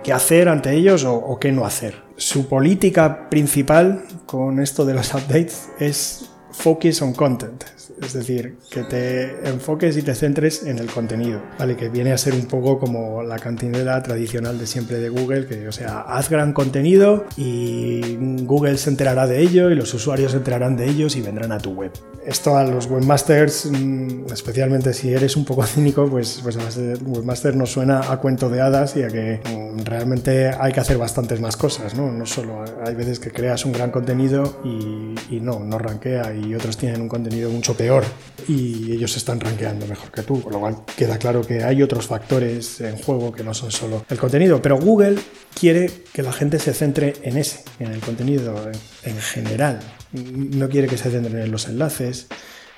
qué 0.03 0.13
hacer 0.13 0.47
ante 0.47 0.73
ellos 0.73 1.03
o, 1.03 1.15
o, 1.15 1.39
qué 1.39 1.51
no 1.51 1.65
hacer. 1.65 1.95
Su 2.15 2.47
política 2.47 3.29
principal 3.29 4.05
con 4.25 4.59
esto 4.61 4.85
de 4.85 4.93
los 4.93 5.13
updates 5.13 5.67
es 5.79 6.29
focus 6.57 7.01
on 7.03 7.13
content, 7.13 7.63
es 8.01 8.13
decir, 8.13 8.57
que 8.71 8.83
te 8.83 9.47
enfoques 9.47 9.95
y 9.95 10.01
te 10.01 10.15
centres 10.15 10.63
en 10.63 10.79
el 10.79 10.87
contenido, 10.87 11.39
¿vale? 11.59 11.75
Que 11.75 11.87
viene 11.89 12.11
a 12.11 12.17
ser 12.17 12.33
un 12.33 12.45
poco 12.45 12.79
como 12.79 13.21
la 13.21 13.37
cantinela 13.37 14.01
tradicional 14.01 14.57
de 14.57 14.65
siempre 14.65 14.97
de 14.97 15.09
Google, 15.09 15.45
que, 15.45 15.67
o 15.67 15.71
sea, 15.71 16.01
haz 16.01 16.29
gran 16.29 16.53
contenido 16.53 17.25
y 17.37 18.17
Google 18.43 18.77
se 18.77 18.89
enterará 18.89 19.27
de 19.27 19.39
ello 19.39 19.69
y 19.69 19.75
los 19.75 19.93
usuarios 19.93 20.31
se 20.31 20.37
enterarán 20.37 20.75
de 20.77 20.89
ellos 20.89 21.15
y 21.15 21.21
vendrán 21.21 21.51
a 21.51 21.59
tu 21.59 21.73
web. 21.73 21.91
Esto 22.25 22.57
a 22.57 22.63
los 22.63 22.87
webmasters, 22.87 23.69
mm, 23.71 24.25
especialmente 24.33 24.93
si 24.93 25.13
eres 25.13 25.37
un 25.37 25.45
poco 25.45 25.63
cínico, 25.67 26.09
pues, 26.09 26.39
pues 26.41 26.57
webmaster 27.05 27.55
nos 27.55 27.71
suena 27.71 28.11
a 28.11 28.17
cuento 28.17 28.49
de 28.49 28.61
hadas 28.61 28.97
y 28.97 29.03
a 29.03 29.09
que 29.09 29.41
mm, 29.45 29.85
realmente 29.85 30.49
hay 30.59 30.73
que 30.73 30.79
hacer 30.79 30.97
bastantes 30.97 31.39
más 31.39 31.55
cosas, 31.55 31.93
¿no? 31.95 32.11
No 32.11 32.25
solo 32.25 32.65
hay 32.83 32.95
veces 32.95 33.19
que 33.19 33.31
creas 33.31 33.63
un 33.63 33.73
gran 33.73 33.91
contenido 33.91 34.59
y, 34.63 35.13
y 35.29 35.39
no, 35.39 35.59
no 35.59 35.77
rankea 35.77 36.33
y 36.33 36.46
otros 36.55 36.77
tienen 36.77 37.01
un 37.01 37.07
contenido 37.07 37.49
mucho 37.49 37.75
peor 37.75 38.03
y 38.47 38.91
ellos 38.91 39.15
están 39.17 39.39
rankeando 39.39 39.85
mejor 39.87 40.11
que 40.11 40.23
tú, 40.23 40.41
con 40.41 40.53
lo 40.53 40.59
cual 40.59 40.77
queda 40.95 41.17
claro 41.17 41.41
que 41.41 41.63
hay 41.63 41.81
otros 41.81 42.07
factores 42.07 42.81
en 42.81 42.97
juego 42.97 43.31
que 43.31 43.43
no 43.43 43.53
son 43.53 43.71
solo 43.71 44.05
el 44.09 44.17
contenido, 44.17 44.61
pero 44.61 44.79
Google 44.79 45.17
quiere 45.53 45.91
que 46.13 46.23
la 46.23 46.31
gente 46.31 46.59
se 46.59 46.73
centre 46.73 47.13
en 47.23 47.37
ese, 47.37 47.63
en 47.79 47.91
el 47.91 47.99
contenido 47.99 48.55
en 49.03 49.17
general, 49.19 49.79
no 50.13 50.69
quiere 50.69 50.87
que 50.87 50.97
se 50.97 51.09
centren 51.09 51.37
en 51.39 51.51
los 51.51 51.67
enlaces, 51.67 52.27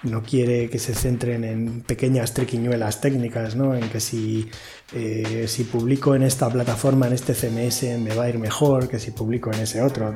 no 0.04 0.24
quiere 0.24 0.70
que 0.70 0.80
se 0.80 0.94
centren 0.94 1.44
en 1.44 1.82
pequeñas 1.82 2.34
triquiñuelas 2.34 3.02
técnicas, 3.02 3.56
¿no? 3.56 3.76
En 3.76 3.90
que 3.90 4.00
si, 4.00 4.50
eh, 4.94 5.46
si 5.48 5.66
publico 5.66 6.16
en 6.16 6.24
esta 6.24 6.50
plataforma, 6.50 7.08
en 7.08 7.14
este 7.14 7.34
CMS, 7.34 8.00
me 8.00 8.16
va 8.16 8.24
a 8.24 8.30
ir 8.30 8.40
mejor 8.40 8.88
que 8.88 9.00
si 9.00 9.12
publico 9.12 9.52
en 9.52 9.60
ese 9.60 9.82
otro. 9.82 10.14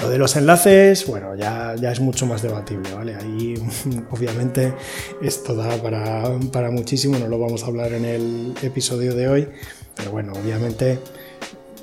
Lo 0.00 0.08
de 0.08 0.18
los 0.18 0.36
enlaces, 0.36 1.06
bueno, 1.06 1.34
ya, 1.34 1.74
ya 1.74 1.90
es 1.90 2.00
mucho 2.00 2.26
más 2.26 2.42
debatible, 2.42 2.92
¿vale? 2.94 3.16
Ahí 3.16 3.54
obviamente 4.10 4.72
esto 5.20 5.54
da 5.54 5.76
para, 5.82 6.38
para 6.52 6.70
muchísimo, 6.70 7.18
no 7.18 7.26
lo 7.26 7.38
vamos 7.38 7.64
a 7.64 7.66
hablar 7.66 7.92
en 7.92 8.04
el 8.04 8.54
episodio 8.62 9.14
de 9.14 9.28
hoy, 9.28 9.48
pero 9.96 10.12
bueno, 10.12 10.32
obviamente 10.32 10.98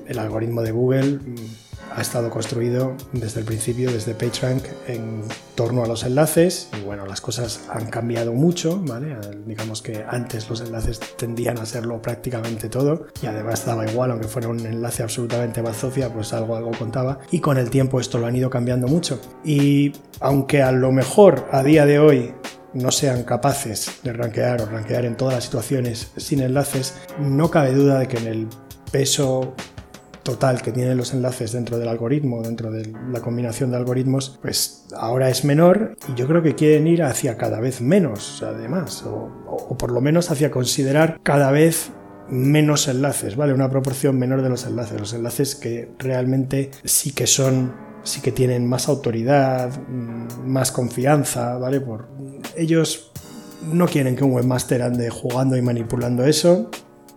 el 0.08 0.20
algoritmo 0.20 0.62
de 0.62 0.72
Google 0.72 1.20
ha 1.96 2.02
estado 2.02 2.30
construido 2.30 2.96
desde 3.14 3.40
el 3.42 3.46
principio, 3.46 3.92
desde 3.92 4.14
PageRank, 4.14 4.64
en 4.88 5.24
torno 5.56 5.84
a 5.84 5.88
los 5.88 6.04
enlaces. 6.04 6.70
Y 6.80 6.86
bueno, 6.86 7.06
las 7.06 7.22
cosas 7.22 7.62
han 7.70 7.88
cambiado 7.88 8.34
mucho, 8.34 8.80
¿vale? 8.82 9.16
Digamos 9.46 9.82
que 9.82 10.04
antes 10.08 10.50
los 10.50 10.62
enlaces 10.62 11.00
tendían 11.18 11.58
a 11.60 11.66
serlo 11.66 12.02
prácticamente 12.02 12.70
todo 12.70 13.08
y 13.22 13.26
además 13.26 13.66
daba 13.66 13.90
igual, 13.90 14.12
aunque 14.12 14.28
fuera 14.28 14.48
un 14.48 14.60
enlace 14.66 15.04
absolutamente 15.04 15.62
bazofia, 15.62 16.14
pues 16.14 16.34
algo, 16.34 16.56
algo 16.56 16.72
contaba. 16.72 17.20
Y 17.32 17.40
con 17.40 17.58
el 17.58 17.70
tiempo 17.70 18.00
esto 18.00 18.18
lo 18.18 18.28
han 18.28 18.36
ido 18.36 18.50
cambiando 18.50 18.88
mucho. 18.88 19.20
Y 19.44 19.94
aunque 20.20 20.62
a 20.62 20.72
lo 20.72 20.92
mejor 20.92 21.48
a 21.52 21.64
día 21.64 21.86
de 21.86 22.00
hoy 22.00 22.34
no 22.74 22.92
sean 22.92 23.24
capaces 23.24 24.00
de 24.04 24.14
rankear 24.14 24.62
o 24.62 24.66
rankear 24.66 25.06
en 25.06 25.18
todas 25.18 25.34
las 25.36 25.44
situaciones 25.46 26.12
sin 26.18 26.42
enlaces, 26.42 26.96
no 27.20 27.50
cabe 27.50 27.74
duda 27.74 28.00
de 28.00 28.08
que 28.08 28.18
en 28.18 28.28
el 28.28 28.48
peso 28.92 29.54
total 30.24 30.62
que 30.62 30.72
tienen 30.72 30.98
los 30.98 31.14
enlaces 31.14 31.52
dentro 31.52 31.78
del 31.78 31.88
algoritmo, 31.88 32.42
dentro 32.42 32.72
de 32.72 32.92
la 33.12 33.22
combinación 33.22 33.72
de 33.72 33.78
algoritmos, 33.78 34.38
pues 34.42 34.86
ahora 34.96 35.30
es 35.30 35.46
menor 35.46 35.98
y 36.08 36.16
yo 36.16 36.28
creo 36.28 36.42
que 36.42 36.56
quieren 36.56 36.88
ir 36.88 37.04
hacia 37.04 37.38
cada 37.38 37.60
vez 37.60 37.82
menos, 37.82 38.44
además, 38.44 39.04
o, 39.06 39.76
por 39.78 39.92
lo 39.92 40.02
menos 40.02 40.32
hacia 40.32 40.52
considerar 40.52 41.20
cada 41.24 41.52
vez 41.52 41.92
menos 42.30 42.88
enlaces, 42.88 43.36
¿vale? 43.36 43.54
Una 43.54 43.70
proporción 43.70 44.20
menor 44.20 44.42
de 44.42 44.50
los 44.50 44.66
enlaces, 44.66 45.00
los 45.00 45.14
enlaces 45.14 45.56
que 45.56 45.92
realmente 45.98 46.70
sí 46.84 47.12
que 47.12 47.26
son, 47.26 47.74
sí 48.04 48.22
que 48.22 48.32
tienen 48.32 48.68
más 48.68 48.88
autoridad, 48.88 49.72
mm, 49.88 50.46
más 50.48 50.72
confianza, 50.72 51.58
¿vale? 51.58 51.82
Por, 51.82 52.08
ellos 52.56 53.12
no 53.64 53.88
quieren 53.88 54.16
que 54.16 54.24
un 54.24 54.34
webmaster 54.34 54.82
ande 54.82 55.10
jugando 55.10 55.58
y 55.58 55.62
manipulando 55.62 56.24
eso, 56.24 56.70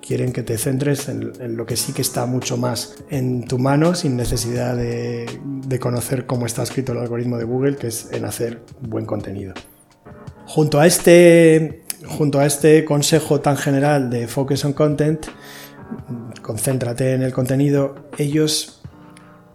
quieren 0.06 0.32
que 0.32 0.42
te 0.42 0.58
centres 0.58 1.08
en, 1.08 1.56
lo 1.56 1.64
que 1.64 1.76
sí 1.76 1.92
que 1.92 2.02
está 2.02 2.26
mucho 2.26 2.56
más 2.56 2.96
en 3.08 3.46
tu 3.46 3.58
mano 3.58 3.94
sin 3.94 4.16
necesidad 4.16 4.76
de, 4.76 5.78
conocer 5.80 6.26
cómo 6.26 6.44
está 6.44 6.62
escrito 6.62 6.92
el 6.92 6.98
algoritmo 6.98 7.38
de 7.38 7.44
Google, 7.44 7.76
que 7.76 7.86
es 7.86 8.10
en 8.12 8.26
hacer 8.26 8.60
buen 8.80 9.06
contenido. 9.06 9.54
Junto 10.44 10.80
a 10.80 10.86
este, 10.86 11.84
junto 12.06 12.40
a 12.40 12.46
este 12.46 12.84
consejo 12.84 13.40
tan 13.40 13.56
general 13.56 14.10
de 14.10 14.28
Focus 14.28 14.64
on 14.66 14.74
Content, 14.74 15.26
concéntrate 16.42 17.14
en 17.14 17.22
el 17.22 17.32
contenido, 17.32 17.94
ellos 18.18 18.82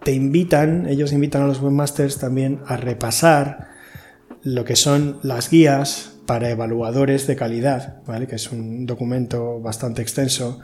te 0.02 0.12
invitan, 0.12 0.86
ellos 0.88 1.12
invitan 1.12 1.42
a 1.42 1.46
los 1.46 1.60
webmasters 1.60 2.18
también 2.18 2.60
a 2.66 2.76
repasar 2.76 3.68
lo 4.42 4.64
que 4.64 4.76
son 4.76 5.18
las 5.22 5.50
guías 5.50 6.17
para 6.28 6.50
evaluadores 6.50 7.26
de 7.26 7.36
calidad, 7.36 8.02
¿vale? 8.04 8.26
que 8.26 8.36
es 8.36 8.52
un 8.52 8.84
documento 8.84 9.62
bastante 9.62 10.02
extenso 10.02 10.60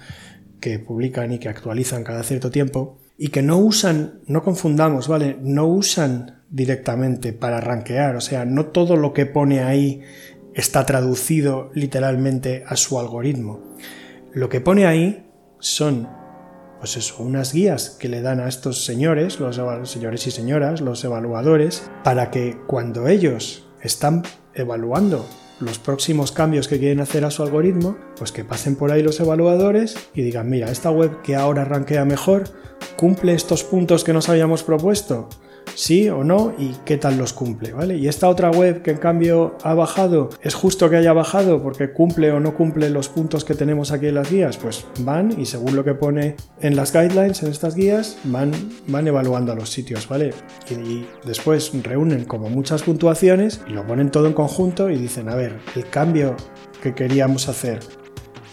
que 0.61 0.78
publican 0.78 1.33
y 1.33 1.38
que 1.38 1.49
actualizan 1.49 2.04
cada 2.04 2.23
cierto 2.23 2.50
tiempo 2.50 2.99
y 3.16 3.28
que 3.28 3.40
no 3.40 3.56
usan, 3.56 4.21
no 4.26 4.42
confundamos, 4.42 5.09
¿vale? 5.09 5.38
No 5.40 5.66
usan 5.66 6.42
directamente 6.50 7.33
para 7.33 7.62
rankear, 7.62 8.14
o 8.14 8.21
sea, 8.21 8.44
no 8.44 8.66
todo 8.66 8.97
lo 8.97 9.14
que 9.14 9.25
pone 9.25 9.62
ahí 9.62 10.02
está 10.52 10.85
traducido 10.85 11.71
literalmente 11.73 12.64
a 12.66 12.76
su 12.76 12.99
algoritmo. 12.99 13.62
Lo 14.35 14.50
que 14.50 14.61
pone 14.61 14.85
ahí 14.85 15.30
son 15.61 16.11
pues 16.78 16.99
eso, 16.99 17.23
unas 17.23 17.54
guías 17.54 17.88
que 17.88 18.11
le 18.11 18.21
dan 18.21 18.38
a 18.38 18.49
estos 18.49 18.85
señores, 18.85 19.40
los 19.40 19.59
señores 19.90 20.26
y 20.26 20.30
señoras, 20.30 20.83
los 20.83 21.02
evaluadores, 21.04 21.90
para 22.02 22.30
que 22.30 22.59
cuando 22.66 23.09
ellos 23.09 23.66
están 23.80 24.25
evaluando 24.54 25.25
los 25.61 25.78
próximos 25.78 26.32
cambios 26.32 26.68
que 26.68 26.78
quieren 26.78 27.00
hacer 27.00 27.25
a 27.25 27.30
su 27.30 27.42
algoritmo, 27.42 27.96
pues 28.16 28.32
que 28.32 28.44
pasen 28.44 28.76
por 28.76 28.90
ahí 28.92 29.02
los 29.02 29.20
evaluadores 29.20 29.96
y 30.14 30.23
digan, 30.23 30.50
mira, 30.50 30.70
esta 30.70 30.90
web 30.90 31.23
que 31.23 31.37
ahora 31.37 31.64
rankea 31.64 32.04
mejor, 32.04 32.44
cumple 32.96 33.34
estos 33.34 33.64
puntos 33.64 34.04
que 34.04 34.12
nos 34.12 34.28
habíamos 34.28 34.62
propuesto 34.62 35.28
sí 35.75 36.09
o 36.09 36.25
no 36.25 36.54
y 36.59 36.75
qué 36.85 36.97
tal 36.97 37.19
los 37.19 37.33
cumple, 37.33 37.73
¿vale? 37.73 37.97
Y 37.97 38.09
esta 38.09 38.28
otra 38.28 38.50
web 38.50 38.83
que 38.83 38.93
en 38.93 38.99
cambio 38.99 39.57
ha 39.62 39.75
bajado, 39.75 40.31
¿es 40.43 40.54
justo 40.54 40.88
que 40.90 40.97
haya 40.97 41.12
bajado 41.12 41.62
porque 41.62 41.93
cumple 41.93 42.33
o 42.33 42.40
no 42.40 42.54
cumple 42.54 42.90
los 42.90 43.09
puntos 43.09 43.45
que 43.45 43.54
tenemos 43.54 43.93
aquí 43.93 44.07
en 44.07 44.14
las 44.14 44.31
guías? 44.31 44.57
Pues 44.57 44.87
van 45.00 45.38
y 45.38 45.47
según 45.47 45.76
lo 45.76 45.85
que 45.85 45.95
pone 45.95 46.37
en 46.61 46.76
las 46.76 46.93
guidelines, 46.93 47.43
en 47.43 47.50
estas 47.50 47.75
guías, 47.75 48.19
van, 48.25 48.52
van 48.87 49.07
evaluando 49.07 49.52
a 49.52 49.54
los 49.54 49.71
sitios, 49.71 50.09
¿vale? 50.09 50.33
Y, 50.71 51.07
después 51.25 51.73
reúnen 51.83 52.25
como 52.25 52.49
muchas 52.49 52.83
puntuaciones 52.83 53.61
y 53.66 53.73
lo 53.73 53.87
ponen 53.87 54.11
todo 54.11 54.26
en 54.26 54.33
conjunto 54.33 54.90
y 54.90 54.97
dicen, 54.97 55.28
a 55.28 55.35
ver, 55.35 55.59
el 55.75 55.88
cambio 55.88 56.37
que 56.83 56.95
queríamos 56.95 57.49
hacer 57.49 57.81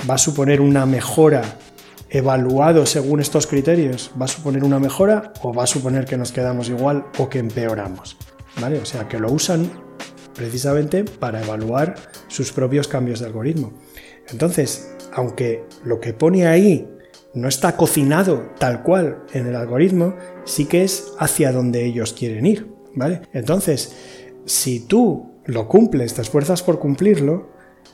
va 0.09 0.15
a 0.15 0.17
suponer 0.17 0.61
una 0.61 0.85
mejora 0.85 1.41
evaluado 2.11 2.85
según 2.85 3.21
estos 3.21 3.47
criterios, 3.47 4.11
¿va 4.19 4.25
a 4.25 4.27
suponer 4.27 4.65
una 4.65 4.79
mejora 4.79 5.31
o 5.41 5.53
va 5.53 5.63
a 5.63 5.67
suponer 5.67 6.05
que 6.05 6.17
nos 6.17 6.33
quedamos 6.33 6.69
igual 6.69 7.05
o 7.17 7.29
que 7.29 7.39
empeoramos? 7.39 8.17
¿Vale? 8.59 8.79
O 8.79 8.85
sea, 8.85 9.07
que 9.07 9.17
lo 9.17 9.31
usan 9.31 9.71
precisamente 10.35 11.05
para 11.05 11.41
evaluar 11.41 11.95
sus 12.27 12.51
propios 12.51 12.89
cambios 12.89 13.21
de 13.21 13.27
algoritmo. 13.27 13.73
Entonces, 14.29 14.93
aunque 15.13 15.63
lo 15.85 16.01
que 16.01 16.13
pone 16.13 16.47
ahí 16.47 16.87
no 17.33 17.47
está 17.47 17.77
cocinado 17.77 18.51
tal 18.59 18.83
cual 18.83 19.23
en 19.31 19.47
el 19.47 19.55
algoritmo, 19.55 20.15
sí 20.43 20.65
que 20.65 20.83
es 20.83 21.13
hacia 21.17 21.53
donde 21.53 21.85
ellos 21.85 22.11
quieren 22.11 22.45
ir, 22.45 22.67
¿vale? 22.93 23.21
Entonces, 23.31 23.95
si 24.45 24.81
tú 24.81 25.31
lo 25.45 25.69
cumples, 25.69 26.13
te 26.13 26.21
esfuerzas 26.21 26.61
por 26.61 26.79
cumplirlo, 26.79 27.51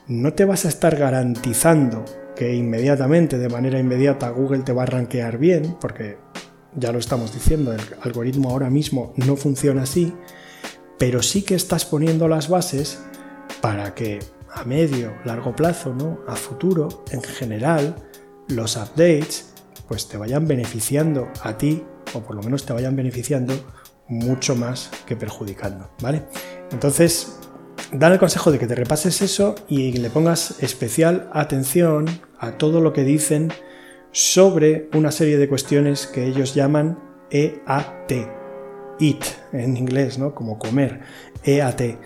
no 0.08 0.32
te 0.34 0.44
vas 0.44 0.64
a 0.64 0.68
estar 0.68 0.96
garantizando 0.96 2.04
que 2.38 2.54
inmediatamente, 2.54 3.36
de 3.36 3.48
manera 3.48 3.80
inmediata, 3.80 4.30
Google 4.30 4.60
te 4.60 4.72
va 4.72 4.84
a 4.84 4.86
rankear 4.86 5.38
bien, 5.38 5.76
porque 5.80 6.18
ya 6.76 6.92
lo 6.92 7.00
estamos 7.00 7.34
diciendo, 7.34 7.72
el 7.72 7.80
algoritmo 8.02 8.50
ahora 8.50 8.70
mismo 8.70 9.12
no 9.16 9.34
funciona 9.34 9.82
así, 9.82 10.14
pero 10.98 11.20
sí 11.20 11.42
que 11.42 11.56
estás 11.56 11.84
poniendo 11.84 12.28
las 12.28 12.48
bases 12.48 13.00
para 13.60 13.92
que 13.92 14.20
a 14.54 14.62
medio, 14.62 15.14
largo 15.24 15.56
plazo, 15.56 15.92
¿no? 15.92 16.20
a 16.28 16.36
futuro, 16.36 17.02
en 17.10 17.22
general, 17.22 17.96
los 18.46 18.76
updates 18.76 19.52
pues 19.88 20.06
te 20.06 20.16
vayan 20.16 20.46
beneficiando 20.46 21.28
a 21.42 21.58
ti, 21.58 21.82
o 22.14 22.20
por 22.20 22.36
lo 22.36 22.42
menos 22.44 22.64
te 22.64 22.72
vayan 22.72 22.94
beneficiando 22.94 23.52
mucho 24.06 24.54
más 24.54 24.92
que 25.06 25.16
perjudicando, 25.16 25.90
¿vale? 26.00 26.22
Entonces, 26.70 27.37
dan 27.92 28.12
el 28.12 28.18
consejo 28.18 28.50
de 28.50 28.58
que 28.58 28.66
te 28.66 28.74
repases 28.74 29.22
eso 29.22 29.54
y 29.68 29.92
le 29.92 30.10
pongas 30.10 30.62
especial 30.62 31.28
atención 31.32 32.06
a 32.38 32.52
todo 32.52 32.80
lo 32.80 32.92
que 32.92 33.04
dicen 33.04 33.52
sobre 34.12 34.88
una 34.94 35.12
serie 35.12 35.38
de 35.38 35.48
cuestiones 35.48 36.06
que 36.06 36.26
ellos 36.26 36.54
llaman 36.54 36.98
EAT, 37.30 38.12
eat 39.00 39.24
en 39.52 39.76
inglés, 39.76 40.18
¿no? 40.18 40.34
Como 40.34 40.58
comer, 40.58 41.00
EAT, 41.44 41.98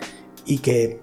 y 0.45 0.59
que 0.59 1.01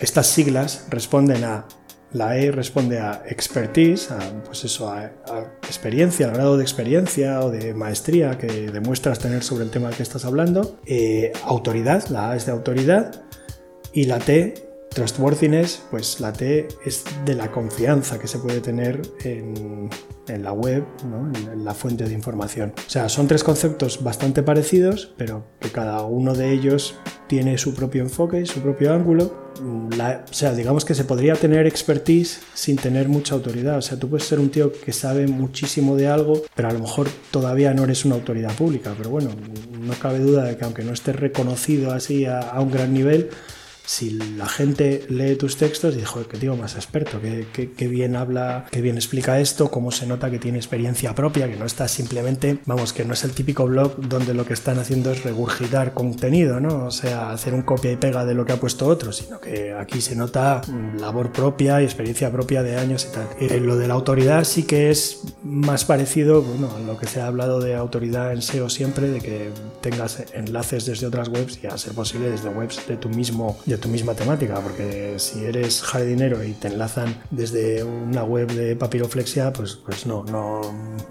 estas 0.00 0.26
siglas 0.26 0.86
responden 0.90 1.44
a 1.44 1.66
la 2.12 2.36
E 2.36 2.50
responde 2.50 2.98
a 2.98 3.22
expertise, 3.28 4.10
a, 4.10 4.18
pues 4.44 4.64
eso, 4.64 4.90
a, 4.90 5.12
experiencia, 5.62 6.26
al 6.26 6.34
grado 6.34 6.56
de 6.56 6.62
experiencia 6.62 7.40
o 7.40 7.50
de 7.50 7.72
maestría 7.74 8.36
que 8.36 8.70
demuestras 8.70 9.20
tener 9.20 9.44
sobre 9.44 9.64
el 9.64 9.70
tema 9.70 9.90
que 9.90 10.02
estás 10.02 10.24
hablando. 10.24 10.80
Eh, 10.86 11.32
autoridad, 11.44 12.08
la 12.08 12.32
A 12.32 12.36
es 12.36 12.46
de 12.46 12.52
autoridad. 12.52 13.22
Y 13.92 14.04
la 14.04 14.18
T 14.18 14.70
Trustworthiness, 14.90 15.82
pues 15.90 16.18
la 16.20 16.32
T 16.32 16.66
es 16.84 17.04
de 17.24 17.34
la 17.34 17.52
confianza 17.52 18.18
que 18.18 18.26
se 18.26 18.38
puede 18.38 18.60
tener 18.60 19.00
en, 19.22 19.88
la 20.26 20.52
web, 20.52 20.84
en 21.52 21.64
la 21.64 21.74
fuente 21.74 22.04
de 22.04 22.12
información. 22.12 22.72
O 22.76 22.90
sea, 22.90 23.08
son 23.08 23.28
tres 23.28 23.44
conceptos 23.44 24.02
bastante 24.02 24.42
parecidos, 24.42 25.12
pero 25.16 25.44
que 25.60 25.70
cada 25.70 26.02
uno 26.02 26.34
de 26.34 26.50
ellos 26.52 26.96
tiene 27.28 27.56
su 27.56 27.72
propio 27.72 28.02
enfoque, 28.02 28.44
su 28.46 28.60
propio 28.60 28.92
ángulo. 28.92 29.52
o 29.60 30.32
sea, 30.32 30.54
digamos 30.54 30.84
que 30.84 30.94
se 30.94 31.04
podría 31.04 31.34
tener 31.34 31.68
expertise 31.68 32.40
sin 32.54 32.76
tener 32.76 33.08
mucha 33.08 33.36
autoridad. 33.36 33.78
O 33.78 33.82
sea, 33.82 33.96
tú 33.96 34.08
puedes 34.08 34.26
ser 34.26 34.40
un 34.40 34.50
tío 34.50 34.72
que 34.72 34.92
sabe 34.92 35.28
muchísimo 35.28 35.94
de 35.94 36.08
algo, 36.08 36.42
pero 36.56 36.68
a 36.68 36.72
lo 36.72 36.80
mejor 36.80 37.08
todavía 37.30 37.72
no 37.74 37.84
eres 37.84 38.04
una 38.04 38.16
autoridad 38.16 38.52
pública. 38.56 38.92
Pero 38.98 39.10
bueno, 39.10 39.30
no 39.78 39.94
cabe 39.94 40.18
duda 40.18 40.44
de 40.44 40.56
que 40.56 40.64
aunque 40.64 40.82
no 40.82 40.92
estés 40.92 41.14
reconocido 41.14 41.92
así 41.92 42.26
a 42.26 42.60
un 42.60 42.72
gran 42.72 42.92
nivel, 42.92 43.30
si 43.84 44.10
la 44.10 44.46
gente 44.46 45.04
lee 45.08 45.36
tus 45.36 45.56
textos 45.56 45.94
y 45.94 45.98
dice, 45.98 46.06
joder, 46.06 46.28
qué 46.28 46.38
tío 46.38 46.56
más 46.56 46.74
experto, 46.74 47.20
qué, 47.20 47.88
bien 47.88 48.16
habla, 48.16 48.66
qué 48.70 48.80
bien 48.80 48.96
explica 48.96 49.40
esto, 49.40 49.70
cómo 49.70 49.90
se 49.90 50.06
nota 50.06 50.30
que 50.30 50.38
tiene 50.38 50.58
experiencia 50.58 51.14
propia, 51.14 51.48
que 51.48 51.56
no 51.56 51.64
está 51.64 51.88
simplemente, 51.88 52.58
vamos, 52.66 52.92
que 52.92 53.04
no 53.04 53.14
es 53.14 53.24
el 53.24 53.32
típico 53.32 53.66
blog 53.66 53.96
donde 53.96 54.34
lo 54.34 54.44
que 54.44 54.54
están 54.54 54.78
haciendo 54.78 55.10
es 55.10 55.24
regurgitar 55.24 55.92
contenido, 55.94 56.60
¿no? 56.60 56.86
O 56.86 56.90
sea, 56.90 57.30
hacer 57.30 57.54
un 57.54 57.62
copia 57.62 57.92
y 57.92 57.96
pega 57.96 58.24
de 58.24 58.34
lo 58.34 58.44
que 58.44 58.52
ha 58.52 58.60
puesto 58.60 58.86
otro, 58.86 59.12
sino 59.12 59.40
que 59.40 59.72
aquí 59.72 60.00
se 60.00 60.14
nota 60.16 60.62
labor 60.98 61.32
propia 61.32 61.80
y 61.82 61.84
experiencia 61.84 62.30
propia 62.30 62.62
de 62.62 62.76
años 62.76 63.06
y 63.10 63.14
tal. 63.14 63.28
Eh, 63.40 63.60
lo 63.60 63.76
de 63.76 63.88
la 63.88 63.94
autoridad 63.94 64.44
sí 64.44 64.64
que 64.64 64.90
es 64.90 65.20
más 65.42 65.84
parecido, 65.84 66.42
bueno, 66.42 66.70
a 66.74 66.80
lo 66.80 66.96
que 66.96 67.06
se 67.06 67.20
ha 67.20 67.26
hablado 67.26 67.60
de 67.60 67.74
autoridad 67.74 68.32
en 68.32 68.42
SEO 68.42 68.68
siempre, 68.68 69.08
de 69.08 69.20
que 69.20 69.50
tengas 69.80 70.24
enlaces 70.32 70.86
desde 70.86 71.06
otras 71.06 71.28
webs 71.28 71.58
y 71.62 71.66
a 71.66 71.76
ser 71.76 71.92
posible 71.92 72.30
desde 72.30 72.48
webs 72.50 72.86
de 72.86 72.96
tu 72.96 73.08
mismo, 73.08 73.58
tu 73.78 73.88
misma 73.88 74.14
temática, 74.14 74.60
porque 74.60 75.14
si 75.18 75.44
eres 75.44 75.82
jardinero 75.82 76.42
y 76.44 76.52
te 76.52 76.68
enlazan 76.68 77.14
desde 77.30 77.82
una 77.84 78.24
web 78.24 78.50
de 78.52 78.76
papiroflexia, 78.76 79.52
pues, 79.52 79.78
pues 79.84 80.06
no, 80.06 80.24
no, 80.24 80.60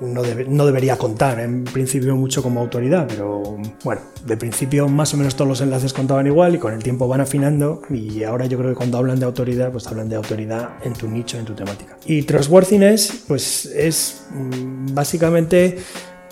no, 0.01 0.22
no 0.48 0.66
debería 0.66 0.98
contar 0.98 1.39
en 1.39 1.63
principio 1.63 2.16
mucho 2.16 2.42
como 2.44 2.60
autoridad, 2.60 3.08
pero 3.08 3.58
bueno, 3.84 4.01
de 4.25 4.38
principio 4.38 4.88
más 4.88 5.13
o 5.13 5.18
menos 5.18 5.36
todos 5.36 5.48
los 5.48 5.62
enlaces 5.62 5.94
contaban 5.94 6.28
igual 6.28 6.56
y 6.56 6.58
con 6.58 6.74
el 6.74 6.84
tiempo 6.84 7.08
van 7.08 7.22
afinando 7.22 7.82
y 7.89 8.24
ahora 8.24 8.46
yo 8.46 8.58
creo 8.58 8.72
que 8.72 8.75
cuando 8.75 8.98
hablan 8.98 9.20
de 9.20 9.25
autoridad, 9.25 9.72
pues 9.72 9.88
hablan 9.88 10.10
de 10.10 10.16
autoridad 10.16 10.70
en 10.84 10.94
tu 10.94 11.08
nicho, 11.08 11.38
en 11.38 11.46
tu 11.46 11.54
temática. 11.54 11.98
Y 12.06 12.24
trustworthiness, 12.24 13.24
pues 13.28 13.66
es 13.66 14.24
mm, 14.32 14.94
básicamente 14.94 15.78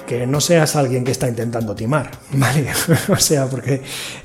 que 0.08 0.26
no 0.26 0.42
seas 0.42 0.76
alguien 0.76 1.04
que 1.04 1.12
está 1.12 1.28
intentando 1.28 1.76
timar, 1.76 2.10
¿vale? 2.34 2.66
o 3.10 3.18
sea, 3.18 3.48
porque 3.48 3.82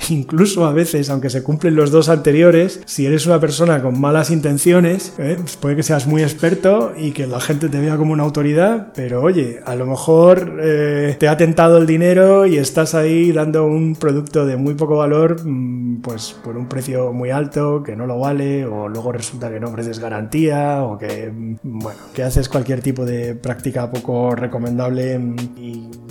incluso 0.09 0.65
a 0.65 0.73
veces, 0.73 1.11
aunque 1.11 1.29
se 1.29 1.43
cumplen 1.43 1.75
los 1.75 1.91
dos 1.91 2.09
anteriores, 2.09 2.81
si 2.87 3.05
eres 3.05 3.27
una 3.27 3.41
persona 3.41 3.83
con 3.83 4.01
malas 4.01 4.31
intenciones, 4.31 5.13
¿eh? 5.19 5.37
pues 5.39 5.57
puede 5.57 5.77
que 5.77 5.83
seas 5.83 6.07
muy 6.07 6.23
experto 6.23 6.93
y 6.97 7.11
que 7.11 7.27
la 7.27 7.41
gente 7.41 7.69
te 7.69 7.81
vea 7.81 7.97
como 7.97 8.13
una 8.13 8.23
autoridad, 8.23 8.93
pero 8.95 9.23
oye, 9.23 9.61
a 9.67 9.75
lo 9.75 9.85
mejor 9.87 10.61
eh, 10.63 11.17
te 11.19 11.29
ha 11.29 11.37
tentado 11.37 11.79
el 11.79 11.87
dinero 11.87 12.47
y 12.47 12.57
estás 12.57 12.95
ahí 12.95 13.33
dando 13.33 13.67
un 13.67 13.97
producto 13.97 14.47
de 14.47 14.57
muy 14.57 14.75
poco 14.75 14.97
valor, 14.97 15.45
mm, 15.45 16.01
pues 16.01 16.37
por 16.45 16.57
un 16.57 16.69
precio 16.69 17.13
muy 17.13 17.31
alto, 17.31 17.83
que 17.83 17.97
no 17.97 18.07
lo 18.07 18.21
vale, 18.21 18.65
o 18.65 18.89
luego 18.89 19.11
resulta 19.11 19.51
que 19.51 19.59
no 19.59 19.69
ofreces 19.69 19.99
garantía, 19.99 20.85
o 20.85 20.97
que, 20.97 21.31
mm, 21.31 21.57
bueno, 21.63 21.99
que 22.15 22.23
haces 22.23 22.49
cualquier 22.49 22.81
tipo 22.83 23.05
de 23.05 23.35
práctica 23.35 23.91
poco 23.91 24.37
recomendable 24.37 25.19
mm, 25.19 25.37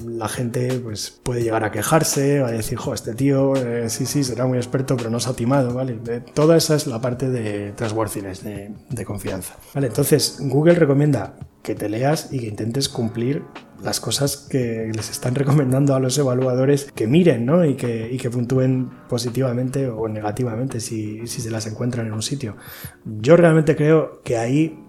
la 0.06 0.28
gente 0.28 0.80
pues, 0.84 1.20
puede 1.24 1.44
llegar 1.44 1.64
a 1.64 1.72
quejarse, 1.72 2.40
a 2.40 2.48
decir, 2.48 2.78
jo, 2.78 2.94
este 2.94 3.14
tío, 3.14 3.56
eh, 3.56 3.90
sí, 3.90 4.06
sí, 4.06 4.24
será 4.24 4.46
muy 4.46 4.58
experto, 4.58 4.96
pero 4.98 5.10
no 5.10 5.20
se 5.20 5.30
ha 5.30 5.34
timado, 5.34 5.74
¿vale? 5.74 6.00
toda 6.34 6.58
esa 6.58 6.76
es 6.76 6.88
la 6.88 7.02
parte 7.02 7.30
de 7.30 7.72
trustworthiness, 7.74 8.44
de, 8.44 8.72
de 8.90 9.06
confianza. 9.06 9.56
Vale, 9.74 9.88
entonces 9.88 10.38
Google 10.42 10.76
recomienda 10.76 11.36
que 11.64 11.76
te 11.76 11.90
leas 11.90 12.30
y 12.32 12.40
que 12.40 12.48
intentes 12.48 12.90
cumplir 12.90 13.44
las 13.84 14.00
cosas 14.00 14.38
que 14.38 14.92
les 14.94 15.10
están 15.10 15.36
recomendando 15.36 15.96
a 15.96 16.00
los 16.00 16.18
evaluadores 16.18 16.92
que 16.94 17.08
miren 17.08 17.46
¿no? 17.46 17.66
y, 17.66 17.76
que, 17.76 18.10
y 18.12 18.18
que 18.18 18.30
puntúen 18.30 18.92
positivamente 19.10 19.88
o 19.88 20.08
negativamente 20.08 20.80
si, 20.80 21.26
si 21.28 21.42
se 21.42 21.50
las 21.50 21.66
encuentran 21.68 22.08
en 22.08 22.14
un 22.14 22.22
sitio. 22.22 22.56
Yo 23.06 23.36
realmente 23.36 23.76
creo 23.76 24.22
que 24.24 24.38
ahí 24.38 24.81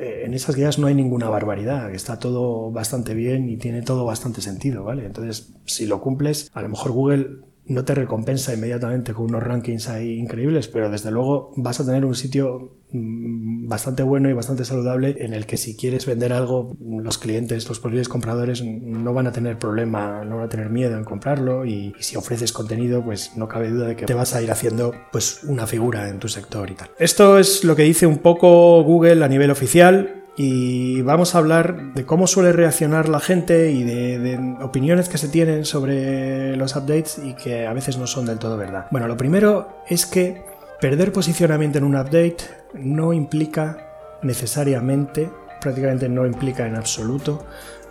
eh, 0.00 0.24
en 0.24 0.34
esas 0.34 0.56
guías 0.56 0.78
no 0.78 0.86
hay 0.86 0.94
ninguna 0.94 1.28
barbaridad, 1.28 1.92
está 1.92 2.18
todo 2.18 2.70
bastante 2.70 3.14
bien 3.14 3.48
y 3.48 3.56
tiene 3.58 3.82
todo 3.82 4.04
bastante 4.04 4.40
sentido, 4.40 4.82
¿vale? 4.82 5.04
Entonces, 5.04 5.52
si 5.66 5.86
lo 5.86 6.00
cumples, 6.00 6.50
a 6.54 6.62
lo 6.62 6.68
mejor 6.70 6.92
Google 6.92 7.40
no 7.70 7.84
te 7.84 7.94
recompensa 7.94 8.52
inmediatamente 8.52 9.14
con 9.14 9.26
unos 9.26 9.44
rankings 9.44 9.88
ahí 9.88 10.18
increíbles, 10.18 10.66
pero 10.66 10.90
desde 10.90 11.12
luego 11.12 11.52
vas 11.56 11.78
a 11.78 11.86
tener 11.86 12.04
un 12.04 12.16
sitio 12.16 12.80
mm, 12.90 13.68
bastante 13.68 14.02
bueno 14.02 14.28
y 14.28 14.32
bastante 14.32 14.64
saludable 14.64 15.14
en 15.20 15.34
el 15.34 15.46
que 15.46 15.56
si 15.56 15.76
quieres 15.76 16.04
vender 16.04 16.32
algo, 16.32 16.76
los 16.80 17.18
clientes, 17.18 17.68
los 17.68 17.78
posibles 17.78 18.08
compradores 18.08 18.64
no 18.64 19.14
van 19.14 19.28
a 19.28 19.32
tener 19.32 19.56
problema, 19.56 20.24
no 20.24 20.38
van 20.38 20.46
a 20.46 20.48
tener 20.48 20.68
miedo 20.68 20.96
en 20.96 21.04
comprarlo 21.04 21.64
y, 21.64 21.94
si 22.00 22.16
ofreces 22.16 22.52
contenido, 22.52 23.04
pues 23.04 23.36
no 23.36 23.46
cabe 23.46 23.70
duda 23.70 23.86
de 23.86 23.94
que 23.94 24.06
te 24.06 24.14
vas 24.14 24.34
a 24.34 24.42
ir 24.42 24.50
haciendo 24.50 24.92
pues 25.12 25.44
una 25.44 25.68
figura 25.68 26.08
en 26.08 26.18
tu 26.18 26.26
sector 26.26 26.68
y 26.70 26.74
tal. 26.74 26.90
Esto 26.98 27.38
es 27.38 27.62
lo 27.62 27.76
que 27.76 27.84
dice 27.84 28.04
un 28.04 28.18
poco 28.18 28.82
Google 28.82 29.24
a 29.24 29.28
nivel 29.28 29.52
oficial 29.52 30.19
y 30.42 31.02
vamos 31.02 31.34
a 31.34 31.38
hablar 31.38 31.92
de 31.92 32.06
cómo 32.06 32.26
suele 32.26 32.52
reaccionar 32.52 33.10
la 33.10 33.20
gente 33.20 33.72
y 33.72 33.84
de, 33.84 34.56
opiniones 34.62 35.10
que 35.10 35.18
se 35.18 35.28
tienen 35.28 35.66
sobre 35.66 36.56
los 36.56 36.76
updates 36.76 37.20
y 37.22 37.34
que 37.34 37.66
a 37.66 37.74
veces 37.74 37.98
no 37.98 38.06
son 38.06 38.24
del 38.24 38.38
todo 38.38 38.56
verdad. 38.56 38.86
Bueno, 38.90 39.06
lo 39.06 39.18
primero 39.18 39.68
es 39.86 40.06
que 40.06 40.42
perder 40.80 41.12
posicionamiento 41.12 41.76
en 41.76 41.84
un 41.84 41.94
update 41.94 42.38
no 42.72 43.12
implica 43.12 43.86
necesariamente, 44.22 45.28
prácticamente 45.60 46.08
no 46.08 46.24
implica 46.24 46.66
en 46.66 46.76
absoluto, 46.76 47.44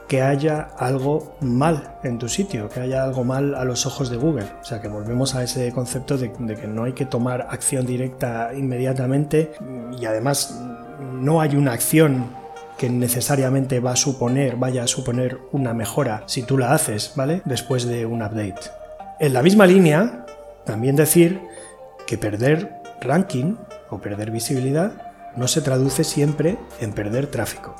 que 0.09 0.23
haya 0.23 0.69
algo 0.79 1.37
mal 1.39 1.99
en 2.03 2.17
tu 2.17 2.27
sitio, 2.27 2.67
que 2.67 2.79
haya 2.79 3.03
algo 3.03 3.23
mal 3.23 3.53
a 3.53 3.63
los 3.63 3.85
ojos 3.85 4.09
de 4.09 4.17
Google. 4.17 4.47
O 4.59 4.65
sea, 4.65 4.81
que 4.81 4.87
volvemos 4.87 5.35
a 5.35 5.43
ese 5.43 5.71
concepto 5.71 6.17
de, 6.17 6.31
que 6.31 6.67
no 6.67 6.85
hay 6.85 6.93
que 6.93 7.05
tomar 7.05 7.47
acción 7.51 7.85
directa 7.85 8.49
inmediatamente 8.55 9.51
y 9.97 10.05
además 10.05 10.59
no 11.13 11.41
hay 11.41 11.55
una 11.55 11.73
acción 11.73 12.31
que 12.79 12.89
necesariamente 12.89 13.79
va 13.79 13.91
a 13.91 13.95
suponer, 13.95 14.55
vaya 14.55 14.83
a 14.83 14.87
suponer 14.87 15.37
una 15.51 15.75
mejora 15.75 16.23
si 16.25 16.41
tú 16.41 16.57
la 16.57 16.73
haces, 16.73 17.13
¿vale? 17.15 17.43
Después 17.45 17.85
de 17.85 18.07
un 18.07 18.23
update. 18.23 18.71
En 19.19 19.33
la 19.33 19.43
misma 19.43 19.67
línea, 19.67 20.25
también 20.65 20.95
decir 20.95 21.39
que 22.07 22.17
perder 22.17 22.81
ranking 22.99 23.57
o 23.91 23.99
perder 23.99 24.31
visibilidad 24.31 24.91
no 25.35 25.47
se 25.47 25.61
traduce 25.61 26.03
siempre 26.03 26.57
en 26.79 26.93
perder 26.93 27.27
tráfico, 27.27 27.75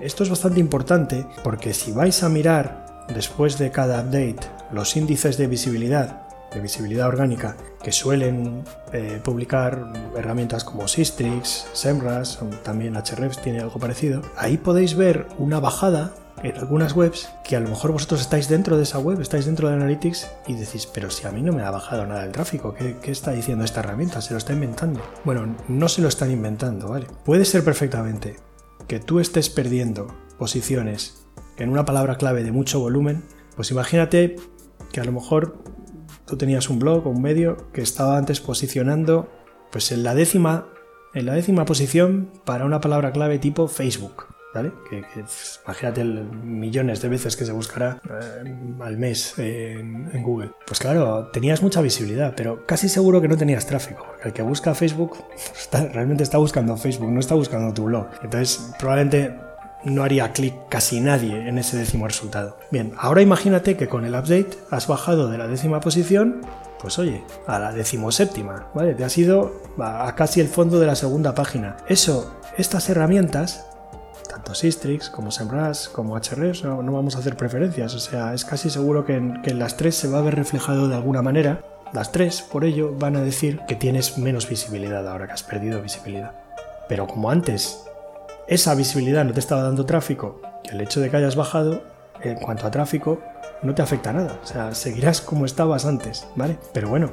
Esto 0.00 0.22
es 0.22 0.30
bastante 0.30 0.60
importante 0.60 1.26
porque 1.44 1.74
si 1.74 1.92
vais 1.92 2.22
a 2.22 2.28
mirar 2.28 3.04
después 3.14 3.58
de 3.58 3.70
cada 3.70 4.00
update 4.00 4.48
los 4.72 4.96
índices 4.96 5.36
de 5.36 5.46
visibilidad 5.46 6.22
de 6.54 6.60
visibilidad 6.60 7.08
orgánica 7.08 7.56
que 7.82 7.92
suelen 7.92 8.64
eh, 8.92 9.20
publicar 9.22 9.92
herramientas 10.16 10.64
como 10.64 10.88
Sistrix, 10.88 11.66
Semrush, 11.72 12.36
también 12.62 12.96
Ahrefs 12.96 13.42
tiene 13.42 13.60
algo 13.60 13.78
parecido, 13.78 14.22
ahí 14.36 14.56
podéis 14.56 14.94
ver 14.94 15.26
una 15.38 15.60
bajada 15.60 16.12
en 16.42 16.56
algunas 16.56 16.94
webs 16.94 17.28
que 17.44 17.56
a 17.56 17.60
lo 17.60 17.68
mejor 17.68 17.92
vosotros 17.92 18.20
estáis 18.20 18.48
dentro 18.48 18.76
de 18.76 18.84
esa 18.84 18.98
web, 18.98 19.20
estáis 19.20 19.44
dentro 19.44 19.68
de 19.68 19.74
Analytics 19.74 20.28
y 20.46 20.54
decís, 20.54 20.86
pero 20.86 21.10
si 21.10 21.26
a 21.26 21.30
mí 21.30 21.42
no 21.42 21.52
me 21.52 21.62
ha 21.62 21.70
bajado 21.70 22.06
nada 22.06 22.24
el 22.24 22.32
tráfico, 22.32 22.72
¿qué, 22.74 22.96
¿qué, 23.02 23.10
está 23.10 23.32
diciendo 23.32 23.64
esta 23.64 23.80
herramienta? 23.80 24.20
Se 24.20 24.32
lo 24.32 24.38
está 24.38 24.52
inventando. 24.52 25.00
Bueno, 25.24 25.56
no 25.68 25.88
se 25.88 26.00
lo 26.00 26.08
están 26.08 26.30
inventando, 26.30 26.88
¿vale? 26.88 27.06
Puede 27.24 27.44
ser 27.44 27.64
perfectamente 27.64 28.36
que 28.86 29.00
tú 29.00 29.20
estés 29.20 29.50
perdiendo 29.50 30.06
posiciones 30.38 31.26
en 31.56 31.70
una 31.70 31.84
palabra 31.84 32.16
clave 32.16 32.44
de 32.44 32.52
mucho 32.52 32.80
volumen 32.80 33.22
Pues 33.56 33.70
imagínate 33.70 34.36
que 34.92 35.00
a 35.00 35.04
lo 35.04 35.12
mejor 35.12 35.56
tú 36.26 36.36
tenías 36.36 36.68
un 36.68 36.78
blog 36.78 37.06
o 37.06 37.10
un 37.10 37.22
medio 37.22 37.70
que 37.72 37.80
estaba 37.80 38.18
antes 38.18 38.40
posicionando 38.40 39.30
pues 39.72 39.92
en 39.92 40.02
la 40.02 40.14
décima 40.14 40.68
en 41.14 41.24
la 41.24 41.32
décima 41.32 41.64
posición 41.64 42.30
para 42.44 42.66
una 42.66 42.80
palabra 42.82 43.10
clave 43.10 43.38
tipo 43.38 43.68
Facebook. 43.68 44.35
¿Vale? 44.56 44.72
Que, 44.88 45.04
imagínate 45.66 46.02
millones 46.02 47.02
de 47.02 47.10
veces 47.10 47.36
que 47.36 47.44
se 47.44 47.52
buscará 47.52 48.00
eh, 48.08 48.54
al 48.80 48.96
mes 48.96 49.34
en, 49.36 50.22
Google. 50.22 50.52
Pues 50.66 50.80
claro, 50.80 51.26
tenías 51.30 51.62
mucha 51.62 51.82
visibilidad, 51.82 52.32
pero 52.34 52.64
casi 52.64 52.88
seguro 52.88 53.20
que 53.20 53.28
no 53.28 53.36
tenías 53.36 53.66
tráfico, 53.66 54.06
el 54.24 54.32
que 54.32 54.40
busca 54.40 54.74
Facebook 54.74 55.18
realmente 55.92 56.22
está 56.22 56.38
buscando 56.38 56.74
Facebook, 56.78 57.10
no 57.10 57.20
está 57.20 57.34
buscando 57.34 57.74
tu 57.74 57.84
blog. 57.84 58.06
Entonces, 58.22 58.72
probablemente 58.78 59.34
no 59.84 60.02
haría 60.02 60.32
clic 60.32 60.54
casi 60.70 61.00
nadie 61.00 61.46
en 61.46 61.58
ese 61.58 61.76
décimo 61.76 62.06
resultado. 62.06 62.56
Bien, 62.70 62.94
ahora 62.96 63.20
imagínate 63.20 63.76
que 63.76 63.88
con 63.88 64.06
el 64.06 64.14
update 64.14 64.56
has 64.70 64.86
bajado 64.86 65.28
de 65.30 65.36
la 65.36 65.48
décima 65.48 65.80
posición, 65.80 66.40
pues 66.80 66.98
oye, 66.98 67.22
a 67.46 67.58
la 67.58 67.72
decimoséptima, 67.72 68.68
¿vale? 68.74 68.94
Te 68.94 69.04
has 69.04 69.18
ido 69.18 69.52
a 69.78 70.14
casi 70.14 70.40
el 70.40 70.48
fondo 70.48 70.80
de 70.80 70.86
la 70.86 70.96
segunda 70.96 71.34
página. 71.34 71.76
Eso, 71.88 72.40
estas 72.56 72.88
herramientas, 72.88 73.65
tanto 74.52 75.10
como 75.10 75.30
SEMrush 75.30 75.88
como 75.88 76.16
HRS, 76.16 76.64
no, 76.64 76.92
vamos 76.92 77.16
a 77.16 77.18
hacer 77.18 77.36
preferencias, 77.36 77.94
o 77.94 77.98
sea, 77.98 78.32
es 78.32 78.44
casi 78.44 78.70
seguro 78.70 79.04
que 79.04 79.16
en, 79.16 79.42
que 79.42 79.50
en 79.50 79.58
las 79.58 79.76
tres 79.76 79.96
se 79.96 80.08
va 80.08 80.18
a 80.18 80.22
ver 80.22 80.36
reflejado 80.36 80.88
de 80.88 80.94
alguna 80.94 81.22
manera. 81.22 81.62
Las 81.92 82.12
tres, 82.12 82.42
por 82.42 82.64
ello, 82.64 82.94
van 82.98 83.16
a 83.16 83.22
decir 83.22 83.60
que 83.68 83.74
tienes 83.74 84.18
menos 84.18 84.48
visibilidad 84.48 85.06
ahora 85.08 85.26
que 85.26 85.32
has 85.32 85.42
perdido 85.42 85.82
visibilidad. 85.82 86.32
Pero 86.88 87.06
como 87.06 87.30
antes 87.30 87.84
esa 88.48 88.74
visibilidad 88.74 89.24
no 89.24 89.32
te 89.32 89.40
estaba 89.40 89.62
dando 89.62 89.86
tráfico, 89.86 90.40
el 90.70 90.80
hecho 90.80 91.00
de 91.00 91.10
que 91.10 91.16
hayas 91.16 91.36
bajado, 91.36 91.82
en 92.22 92.36
cuanto 92.36 92.66
a 92.66 92.70
tráfico, 92.70 93.20
no 93.62 93.74
te 93.74 93.82
afecta 93.82 94.12
nada. 94.12 94.38
O 94.42 94.46
sea, 94.46 94.74
seguirás 94.74 95.20
como 95.20 95.44
estabas 95.44 95.84
antes, 95.84 96.26
¿vale? 96.36 96.58
Pero 96.72 96.88
bueno, 96.88 97.10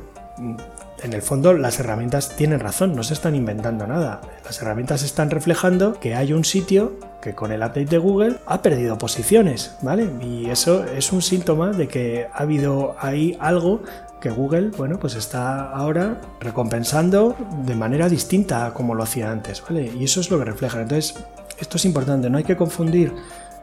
en 1.04 1.14
el 1.14 1.22
fondo 1.22 1.54
las 1.54 1.80
herramientas 1.80 2.36
tienen 2.36 2.60
razón, 2.60 2.96
no 2.96 3.04
se 3.04 3.14
están 3.14 3.36
inventando 3.36 3.86
nada. 3.86 4.22
Las 4.46 4.62
herramientas 4.62 5.04
están 5.04 5.30
reflejando 5.30 6.00
que 6.00 6.16
hay 6.16 6.34
un 6.34 6.46
sitio 6.46 6.94
que 7.22 7.36
con 7.36 7.52
el 7.52 7.60
update 7.62 7.86
de 7.86 7.98
Google 7.98 8.38
ha 8.46 8.62
perdido 8.62 8.98
posiciones, 8.98 9.76
¿vale? 9.82 10.10
Y 10.22 10.50
eso 10.50 10.86
es 10.86 11.12
un 11.12 11.22
síntoma 11.22 11.72
de 11.72 11.88
que 11.88 12.28
ha 12.34 12.44
habido 12.44 12.96
ahí 13.00 13.38
algo 13.40 13.84
que 14.22 14.30
Google, 14.30 14.70
bueno, 14.78 15.00
pues 15.00 15.16
está 15.16 15.70
ahora 15.70 16.22
recompensando 16.40 17.36
de 17.66 17.76
manera 17.76 18.08
distinta 18.08 18.66
a 18.66 18.74
como 18.74 18.96
lo 18.96 19.04
hacía 19.04 19.30
antes, 19.30 19.62
¿vale? 19.62 19.92
Y 19.98 20.06
eso 20.06 20.22
es 20.22 20.32
lo 20.32 20.40
que 20.40 20.46
refleja. 20.46 20.82
Entonces, 20.82 21.16
esto 21.60 21.78
es 21.78 21.86
importante, 21.86 22.30
no 22.30 22.38
hay 22.38 22.46
que 22.46 22.56
confundir 22.56 23.14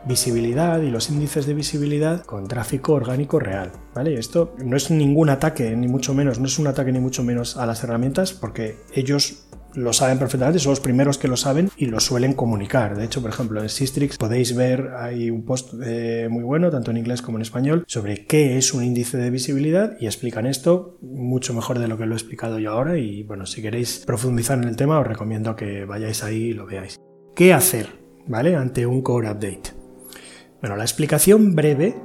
visibilidad 0.07 0.81
y 0.83 0.91
los 0.91 1.11
índices 1.11 1.47
de 1.47 1.55
visibilidad 1.55 2.25
con 2.25 2.47
tráfico 2.47 2.95
orgánico 2.95 3.39
real, 3.39 3.73
¿vale? 3.95 4.15
Esto 4.15 4.55
no 4.65 4.77
es 4.77 4.91
ningún 4.91 5.31
ataque, 5.31 5.77
ni 5.77 5.89
mucho 5.89 6.15
menos, 6.15 6.39
no 6.39 6.47
es 6.47 6.59
un 6.59 6.67
ataque 6.67 6.93
ni 6.93 7.01
mucho 7.01 7.23
menos 7.23 7.57
a 7.57 7.67
las 7.67 7.85
herramientas, 7.85 8.33
porque 8.33 8.77
ellos 8.95 9.47
lo 9.75 9.93
saben 9.93 10.19
perfectamente, 10.19 10.59
son 10.59 10.71
los 10.71 10.81
primeros 10.81 11.19
que 11.19 11.29
lo 11.29 11.37
saben 11.37 11.71
y 11.77 11.87
lo 11.87 12.01
suelen 12.01 12.35
comunicar. 12.35 12.97
De 12.97 13.05
hecho, 13.05 13.21
por 13.21 13.31
ejemplo, 13.31 13.63
en 13.63 13.69
Sistrix 13.69 14.17
podéis 14.19 14.57
ver, 14.57 14.91
hay 14.97 15.31
un 15.31 15.45
post 15.45 15.75
eh, 15.85 16.29
muy 16.31 16.43
bueno, 16.43 16.71
tanto 16.71 16.91
en 16.91 16.97
inglés 16.97 17.23
como 17.23 17.39
en 17.39 17.43
español, 17.43 17.85
sobre 17.87 18.27
qué 18.27 18.59
es 18.59 18.75
un 18.75 18.85
índice 18.85 19.17
de 19.19 19.31
visibilidad 19.31 19.97
y 20.01 20.07
explican 20.07 20.47
esto 20.47 20.99
mucho 21.03 21.55
mejor 21.55 21.79
de 21.79 21.89
lo 21.89 21.99
que 21.99 22.07
lo 22.07 22.15
he 22.15 22.19
explicado 22.19 22.59
yo 22.59 22.73
ahora 22.73 22.99
y 22.99 23.23
bueno, 23.23 23.47
si 23.47 23.63
queréis 23.63 24.03
profundizar 24.07 24.59
en 24.59 24.65
el 24.65 24.77
tema 24.77 24.99
os 24.99 25.07
recomiendo 25.07 25.57
que 25.57 25.85
vayáis 25.85 26.25
ahí 26.25 26.49
y 26.49 26.53
lo 26.53 26.67
veáis. 26.67 26.99
¿Qué 27.35 27.53
hacer, 27.53 27.89
vale, 28.27 28.57
ante 28.57 28.87
un 28.87 29.03
core 29.03 29.31
update? 29.31 29.80
Bueno, 30.61 30.77
la 30.77 30.85
explicación 30.85 31.55
breve 31.55 31.97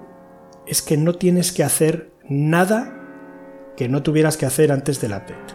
es 0.65 0.82
que 0.82 0.98
no 0.98 1.15
tienes 1.15 1.52
que 1.52 1.63
hacer 1.63 2.12
nada 2.30 3.02
que 3.76 3.89
no 3.89 4.04
tuvieras 4.04 4.38
que 4.38 4.46
hacer 4.46 4.72
antes 4.72 5.02
del 5.02 5.12
update. 5.12 5.54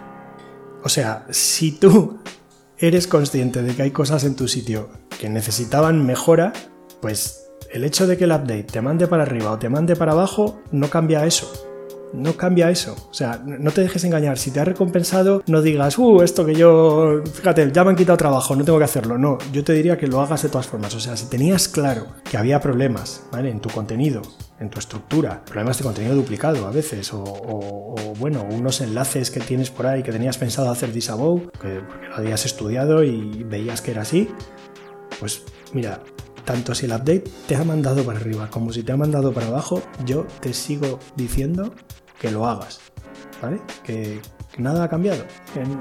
O 0.83 0.89
sea, 0.89 1.27
si 1.31 1.73
tú 1.73 2.19
eres 2.79 3.07
consciente 3.07 3.63
de 3.63 3.75
que 3.75 3.83
hay 3.83 3.91
cosas 3.91 4.25
en 4.25 4.37
tu 4.37 4.49
sitio 4.49 4.91
que 5.19 5.29
necesitaban 5.29 6.05
mejora, 6.05 6.53
pues 7.01 7.51
el 7.73 7.85
hecho 7.85 8.07
de 8.07 8.17
que 8.17 8.25
el 8.25 8.33
update 8.33 8.65
te 8.65 8.81
mande 8.81 9.07
para 9.07 9.23
arriba 9.23 9.51
o 9.51 9.59
te 9.59 9.69
mande 9.69 9.97
para 9.97 10.13
abajo 10.13 10.61
no 10.73 10.91
cambia 10.91 11.25
eso 11.25 11.70
no 12.12 12.37
cambia 12.37 12.70
eso. 12.70 12.94
O 13.11 13.14
sea, 13.14 13.42
no 13.44 13.70
te 13.70 13.83
dejes 13.83 14.05
engañar. 14.05 14.38
Si 14.38 14.51
te 14.51 14.61
ha 14.61 14.64
recompensado, 14.64 15.42
no 15.46 15.62
digas, 15.62 15.99
uh, 15.99 16.23
esto 16.23 16.44
que 16.44 16.55
yo, 16.55 17.23
fíjate, 17.33 17.70
ya 17.73 17.85
me 17.85 17.90
han 17.90 17.96
quitado 17.96 18.16
trabajo, 18.16 18.57
no 18.57 18.64
tengo 18.64 18.79
que 18.79 18.85
hacerlo. 18.85 19.18
No, 19.18 19.38
yo 19.53 19.64
te 19.64 19.73
diría 19.73 19.99
que 19.99 20.07
lo 20.07 20.20
hagas 20.20 20.42
de 20.42 20.49
todas 20.49 20.66
formas. 20.66 20.94
O 20.94 21.01
sea, 21.01 21.16
si 21.16 21.27
tenías 21.27 21.68
claro 21.68 22.07
que 22.29 22.37
había 22.37 22.61
problemas, 22.61 23.25
¿vale? 23.31 23.51
En 23.51 23.61
tu 23.61 23.68
contenido, 23.68 24.23
en 24.59 24.70
tu 24.70 24.79
estructura, 24.79 25.42
problemas 25.44 25.79
de 25.79 25.85
contenido 25.85 26.14
duplicado 26.14 26.66
a 26.66 26.70
veces, 26.70 27.11
o, 27.12 27.94
bueno, 28.18 28.46
unos 28.51 28.81
enlaces 28.81 29.31
que 29.31 29.40
tienes 29.40 29.70
por 29.70 29.87
ahí 29.87 30.03
que 30.03 30.12
tenías 30.12 30.38
pensado 30.38 30.70
hacer 30.70 30.92
disavow, 30.92 31.51
que, 31.61 31.81
porque 31.88 32.09
lo 32.09 32.16
habías 32.16 32.44
estudiado 32.44 33.03
y 33.03 33.44
veías 33.44 33.81
que 33.81 33.92
era 33.92 34.03
así, 34.03 34.29
pues 35.18 35.42
mira, 35.73 36.01
tanto 36.44 36.74
si 36.74 36.87
el 36.87 36.92
update 36.92 37.24
te 37.46 37.57
ha 37.57 37.64
mandado 37.64 38.05
para 38.05 38.18
arriba 38.18 38.48
como 38.50 38.72
si 38.72 38.83
te 38.83 38.92
ha 38.92 38.96
mandado 38.96 39.33
para 39.33 39.48
abajo, 39.48 39.83
yo 40.05 40.26
te 40.40 40.53
sigo 40.55 40.98
diciendo 41.16 41.74
que 42.20 42.31
lo 42.31 42.46
hagas, 42.46 42.81
¿vale? 43.42 43.61
Que, 43.85 44.20
nada 44.59 44.85
ha 44.85 44.88
cambiado 44.88 45.24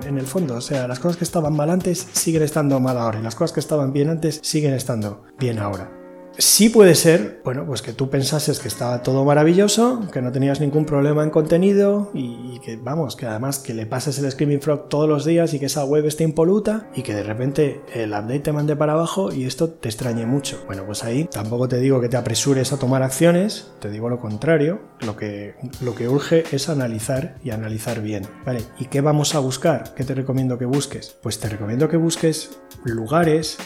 en, 0.05 0.17
el 0.17 0.25
fondo. 0.25 0.55
O 0.55 0.61
sea, 0.61 0.87
las 0.87 0.99
cosas 0.99 1.17
que 1.17 1.23
estaban 1.23 1.55
mal 1.55 1.69
antes 1.69 2.07
siguen 2.13 2.43
estando 2.43 2.79
mal 2.79 2.97
ahora 2.97 3.19
y 3.19 3.23
las 3.23 3.35
cosas 3.35 3.53
que 3.53 3.59
estaban 3.59 3.91
bien 3.93 4.09
antes 4.09 4.39
siguen 4.43 4.73
estando 4.73 5.23
bien 5.37 5.59
ahora. 5.59 5.98
Sí 6.41 6.69
puede 6.69 6.95
ser, 6.95 7.41
bueno, 7.43 7.65
pues 7.65 7.81
que 7.81 7.91
tú 7.91 8.09
pensases 8.09 8.61
que 8.61 8.69
estaba 8.69 9.03
todo 9.03 9.25
maravilloso, 9.25 10.07
que 10.13 10.21
no 10.21 10.31
tenías 10.31 10.61
ningún 10.61 10.85
problema 10.85 11.21
en 11.21 11.31
contenido 11.31 12.11
y, 12.13 12.59
que, 12.59 12.77
vamos, 12.77 13.17
que 13.17 13.25
además 13.25 13.59
que 13.59 13.73
le 13.73 13.85
pases 13.85 14.19
el 14.19 14.31
Screaming 14.31 14.61
Frog 14.61 14.87
todos 14.87 15.09
los 15.09 15.25
días 15.25 15.53
y 15.53 15.59
que 15.59 15.65
esa 15.65 15.83
web 15.83 16.05
esté 16.05 16.23
impoluta 16.23 16.87
y 16.95 17.01
que 17.01 17.13
de 17.13 17.23
repente 17.23 17.81
el 17.93 18.11
update 18.11 18.39
te 18.39 18.51
mande 18.53 18.77
para 18.77 18.93
abajo 18.93 19.33
y 19.33 19.43
esto 19.43 19.69
te 19.69 19.89
extrañe 19.89 20.25
mucho. 20.25 20.63
Bueno, 20.65 20.85
pues 20.85 21.03
ahí 21.03 21.25
tampoco 21.25 21.67
te 21.67 21.77
digo 21.79 21.99
que 21.99 22.07
te 22.07 22.15
apresures 22.15 22.71
a 22.71 22.79
tomar 22.79 23.03
acciones, 23.03 23.71
te 23.81 23.89
digo 23.89 24.07
lo 24.07 24.21
contrario, 24.21 24.79
lo 25.05 25.17
que, 25.17 25.55
lo 25.81 25.93
que 25.93 26.07
urge 26.07 26.45
es 26.53 26.69
analizar 26.69 27.35
y 27.43 27.49
analizar 27.49 28.01
bien. 28.01 28.25
Vale, 28.45 28.61
¿y 28.79 28.85
qué 28.85 29.01
vamos 29.01 29.35
a 29.35 29.39
buscar? 29.39 29.93
¿Qué 29.93 30.05
te 30.05 30.15
recomiendo 30.15 30.57
que 30.57 30.63
busques? 30.63 31.17
Pues 31.21 31.37
te 31.37 31.49
recomiendo 31.49 31.89
que 31.89 31.97
busques 31.97 32.61
lugares 32.85 33.57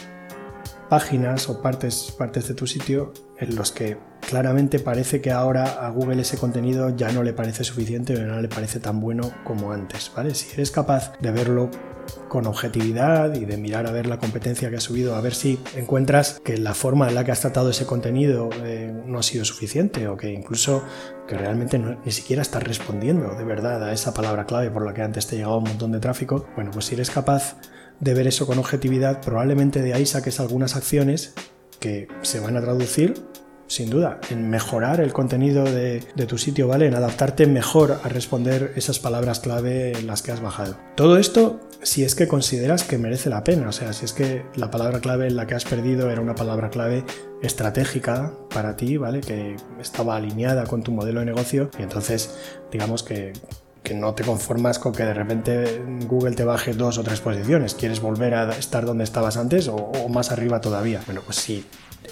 páginas 0.88 1.48
o 1.48 1.60
partes, 1.62 2.14
partes 2.16 2.48
de 2.48 2.54
tu 2.54 2.66
sitio 2.66 3.12
en 3.38 3.56
los 3.56 3.72
que 3.72 3.98
claramente 4.28 4.78
parece 4.78 5.20
que 5.20 5.30
ahora 5.30 5.86
a 5.86 5.90
Google 5.90 6.22
ese 6.22 6.38
contenido 6.38 6.94
ya 6.96 7.12
no 7.12 7.22
le 7.22 7.32
parece 7.32 7.64
suficiente 7.64 8.16
o 8.16 8.26
no 8.26 8.40
le 8.40 8.48
parece 8.48 8.80
tan 8.80 9.00
bueno 9.00 9.30
como 9.44 9.72
antes, 9.72 10.10
¿vale? 10.14 10.34
Si 10.34 10.52
eres 10.54 10.70
capaz 10.70 11.12
de 11.20 11.30
verlo 11.30 11.70
con 12.28 12.46
objetividad 12.46 13.34
y 13.34 13.44
de 13.44 13.56
mirar 13.56 13.86
a 13.86 13.92
ver 13.92 14.06
la 14.06 14.18
competencia 14.18 14.70
que 14.70 14.76
ha 14.76 14.80
subido, 14.80 15.14
a 15.14 15.20
ver 15.20 15.34
si 15.34 15.58
encuentras 15.76 16.40
que 16.44 16.58
la 16.58 16.74
forma 16.74 17.08
en 17.08 17.14
la 17.14 17.24
que 17.24 17.32
has 17.32 17.40
tratado 17.40 17.70
ese 17.70 17.86
contenido 17.86 18.50
eh, 18.62 18.92
no 19.06 19.18
ha 19.18 19.22
sido 19.22 19.44
suficiente 19.44 20.08
o 20.08 20.16
que 20.16 20.32
incluso 20.32 20.82
que 21.28 21.36
realmente 21.36 21.78
ni 21.78 22.12
siquiera 22.12 22.42
estás 22.42 22.62
respondiendo 22.62 23.34
de 23.34 23.44
verdad 23.44 23.82
a 23.84 23.92
esa 23.92 24.12
palabra 24.14 24.46
clave 24.46 24.70
por 24.70 24.84
la 24.84 24.92
que 24.92 25.02
antes 25.02 25.26
te 25.26 25.36
llegaba 25.36 25.56
un 25.56 25.64
montón 25.64 25.92
de 25.92 26.00
tráfico, 26.00 26.46
bueno, 26.56 26.70
pues 26.72 26.86
si 26.86 26.94
eres 26.94 27.10
capaz 27.10 27.56
de 28.00 28.14
ver 28.14 28.26
eso 28.26 28.46
con 28.46 28.58
objetividad, 28.58 29.20
probablemente 29.20 29.82
de 29.82 29.94
ahí 29.94 30.06
saques 30.06 30.40
algunas 30.40 30.76
acciones 30.76 31.34
que 31.80 32.08
se 32.22 32.40
van 32.40 32.56
a 32.56 32.60
traducir, 32.60 33.14
sin 33.66 33.90
duda, 33.90 34.20
en 34.30 34.50
mejorar 34.50 35.00
el 35.00 35.12
contenido 35.12 35.64
de, 35.64 36.00
tu 36.28 36.38
sitio, 36.38 36.68
¿vale? 36.68 36.86
En 36.86 36.94
adaptarte 36.94 37.46
mejor 37.46 38.00
a 38.02 38.08
responder 38.08 38.72
esas 38.76 38.98
palabras 38.98 39.40
clave 39.40 39.92
en 39.92 40.06
las 40.06 40.22
que 40.22 40.32
has 40.32 40.40
bajado. 40.40 40.76
Todo 40.96 41.18
esto 41.18 41.60
si 41.82 42.02
es 42.02 42.14
que 42.14 42.26
consideras 42.26 42.82
que 42.82 42.96
merece 42.96 43.28
la 43.28 43.44
pena, 43.44 43.68
o 43.68 43.72
sea, 43.72 43.92
si 43.92 44.06
es 44.06 44.14
que 44.14 44.42
la 44.56 44.70
palabra 44.70 45.00
clave 45.00 45.26
en 45.26 45.36
la 45.36 45.46
que 45.46 45.54
has 45.54 45.64
perdido 45.64 46.10
era 46.10 46.20
una 46.20 46.34
palabra 46.34 46.70
clave 46.70 47.04
estratégica 47.42 48.32
para 48.52 48.76
ti, 48.76 48.96
¿vale? 48.96 49.20
Que 49.20 49.56
estaba 49.80 50.16
alineada 50.16 50.64
con 50.64 50.82
tu 50.82 50.92
modelo 50.92 51.20
de 51.20 51.26
negocio 51.26 51.70
y 51.78 51.82
entonces 51.82 52.34
digamos 52.72 53.02
que 53.02 53.34
que 53.84 53.94
no 53.94 54.14
te 54.14 54.24
conformas 54.24 54.78
con 54.78 54.92
que 54.92 55.04
de 55.04 55.14
repente 55.14 55.80
Google 56.08 56.34
te 56.34 56.42
baje 56.42 56.72
dos 56.72 56.96
o 56.98 57.04
tres 57.04 57.20
posiciones. 57.20 57.74
¿Quieres 57.74 58.00
volver 58.00 58.34
a 58.34 58.50
estar 58.56 58.86
donde 58.86 59.04
estabas 59.04 59.36
antes 59.36 59.68
o, 59.68 60.08
más 60.08 60.32
arriba 60.32 60.60
todavía? 60.60 61.02
Bueno, 61.06 61.20
pues 61.24 61.36
si 61.36 61.64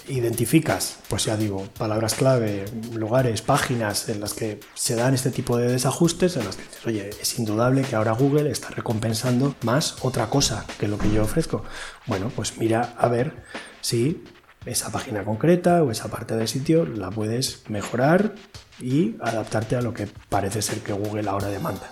identificas, 0.07 0.97
pues 1.09 1.25
ya 1.25 1.35
digo, 1.35 1.67
palabras 1.77 2.13
clave, 2.13 2.65
lugares, 2.93 3.41
páginas 3.41 4.07
en 4.09 4.21
las 4.21 4.33
que 4.33 4.59
se 4.75 4.95
dan 4.95 5.15
este 5.15 5.31
tipo 5.31 5.57
de 5.57 5.71
desajustes, 5.71 6.37
en 6.37 6.45
las 6.45 6.55
que 6.55 6.63
dices, 6.63 6.85
oye, 6.85 7.09
es 7.09 7.39
indudable 7.39 7.81
que 7.81 7.95
ahora 7.95 8.11
Google 8.11 8.51
está 8.51 8.69
recompensando 8.69 9.55
más 9.63 9.95
otra 10.01 10.27
cosa 10.27 10.65
que 10.79 10.87
lo 10.87 10.99
que 10.99 11.11
yo 11.11 11.23
ofrezco. 11.23 11.63
Bueno, 12.05 12.31
pues 12.35 12.57
mira 12.57 12.93
a 12.97 13.07
ver 13.07 13.43
si 13.81 14.23
esa 14.65 14.91
página 14.91 15.23
concreta 15.23 15.83
o 15.83 15.91
esa 15.91 16.07
parte 16.09 16.35
del 16.35 16.47
sitio 16.47 16.85
la 16.85 17.09
puedes 17.09 17.67
mejorar 17.69 18.35
y 18.79 19.15
adaptarte 19.21 19.75
a 19.75 19.81
lo 19.81 19.93
que 19.93 20.07
parece 20.29 20.61
ser 20.61 20.79
que 20.79 20.93
Google 20.93 21.29
ahora 21.29 21.47
demanda. 21.47 21.89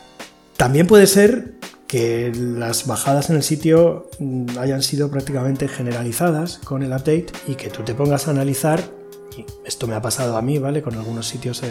También 0.58 0.88
puede 0.88 1.08
ser 1.08 1.56
que 1.88 2.32
las 2.34 2.88
bajadas 2.88 3.30
en 3.30 3.36
el 3.36 3.44
sitio 3.44 4.10
mm, 4.20 4.58
hayan 4.60 4.82
sido 4.82 5.12
prácticamente 5.12 5.67
generalizadas 5.67 6.60
con 6.63 6.84
el 6.84 6.91
update 6.91 7.28
y 7.48 7.56
que 7.56 7.70
tú 7.70 7.84
te 7.84 7.94
pongas 7.94 8.28
a 8.28 8.32
analizar 8.32 8.82
esto 9.65 9.88
me 9.88 9.96
ha 9.96 10.02
pasado 10.02 10.38
a 10.38 10.41
mí, 10.41 10.58
¿vale? 10.58 10.82
Con 10.82 10.96
algunos 10.96 11.28
sitios, 11.28 11.62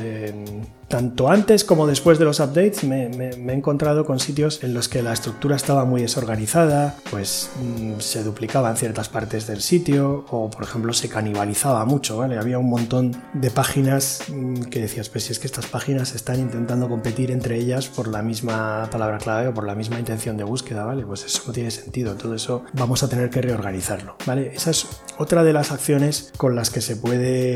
tanto 0.88 1.28
antes 1.28 1.64
como 1.64 1.86
después 1.86 2.18
de 2.18 2.24
los 2.24 2.40
updates, 2.40 2.84
me, 2.84 3.06
he 3.06 3.52
encontrado 3.52 4.04
con 4.04 4.20
sitios 4.20 4.62
en 4.62 4.74
los 4.74 4.88
que 4.88 5.02
la 5.02 5.12
estructura 5.12 5.56
estaba 5.56 5.84
muy 5.84 6.02
desorganizada, 6.02 6.96
pues 7.10 7.50
mm, 7.62 8.00
se 8.00 8.22
duplicaban 8.22 8.76
ciertas 8.76 9.08
partes 9.08 9.46
del 9.46 9.60
sitio, 9.60 10.24
o 10.30 10.50
por 10.50 10.64
ejemplo 10.64 10.92
se 10.92 11.08
canibalizaba 11.08 11.84
mucho, 11.84 12.18
¿vale? 12.18 12.38
Había 12.38 12.58
un 12.58 12.70
montón 12.70 13.16
de 13.34 13.50
páginas 13.50 14.24
mm, 14.28 14.62
que 14.64 14.80
decías, 14.80 15.08
pues 15.08 15.24
si 15.24 15.32
es 15.32 15.38
que 15.38 15.46
estas 15.46 15.66
páginas 15.66 16.14
están 16.14 16.40
intentando 16.40 16.88
competir 16.88 17.30
entre 17.30 17.56
ellas 17.56 17.88
por 17.88 18.08
la 18.08 18.22
misma 18.22 18.88
palabra 18.90 19.18
clave 19.18 19.48
o 19.48 19.54
por 19.54 19.66
la 19.66 19.74
misma 19.74 19.98
intención 19.98 20.36
de 20.36 20.44
búsqueda, 20.44 20.84
¿vale? 20.84 21.04
Pues 21.04 21.24
eso 21.24 21.42
no 21.46 21.52
tiene 21.52 21.70
sentido, 21.70 22.14
todo 22.14 22.34
eso 22.34 22.64
vamos 22.72 23.02
a 23.02 23.08
tener 23.08 23.30
que 23.30 23.42
reorganizarlo, 23.42 24.16
¿vale? 24.26 24.52
Esa 24.54 24.70
es 24.70 24.86
otra 25.18 25.44
de 25.44 25.52
las 25.52 25.70
acciones 25.72 26.32
con 26.36 26.56
las 26.56 26.70
que 26.70 26.80
se 26.80 26.96
puede 26.96 27.49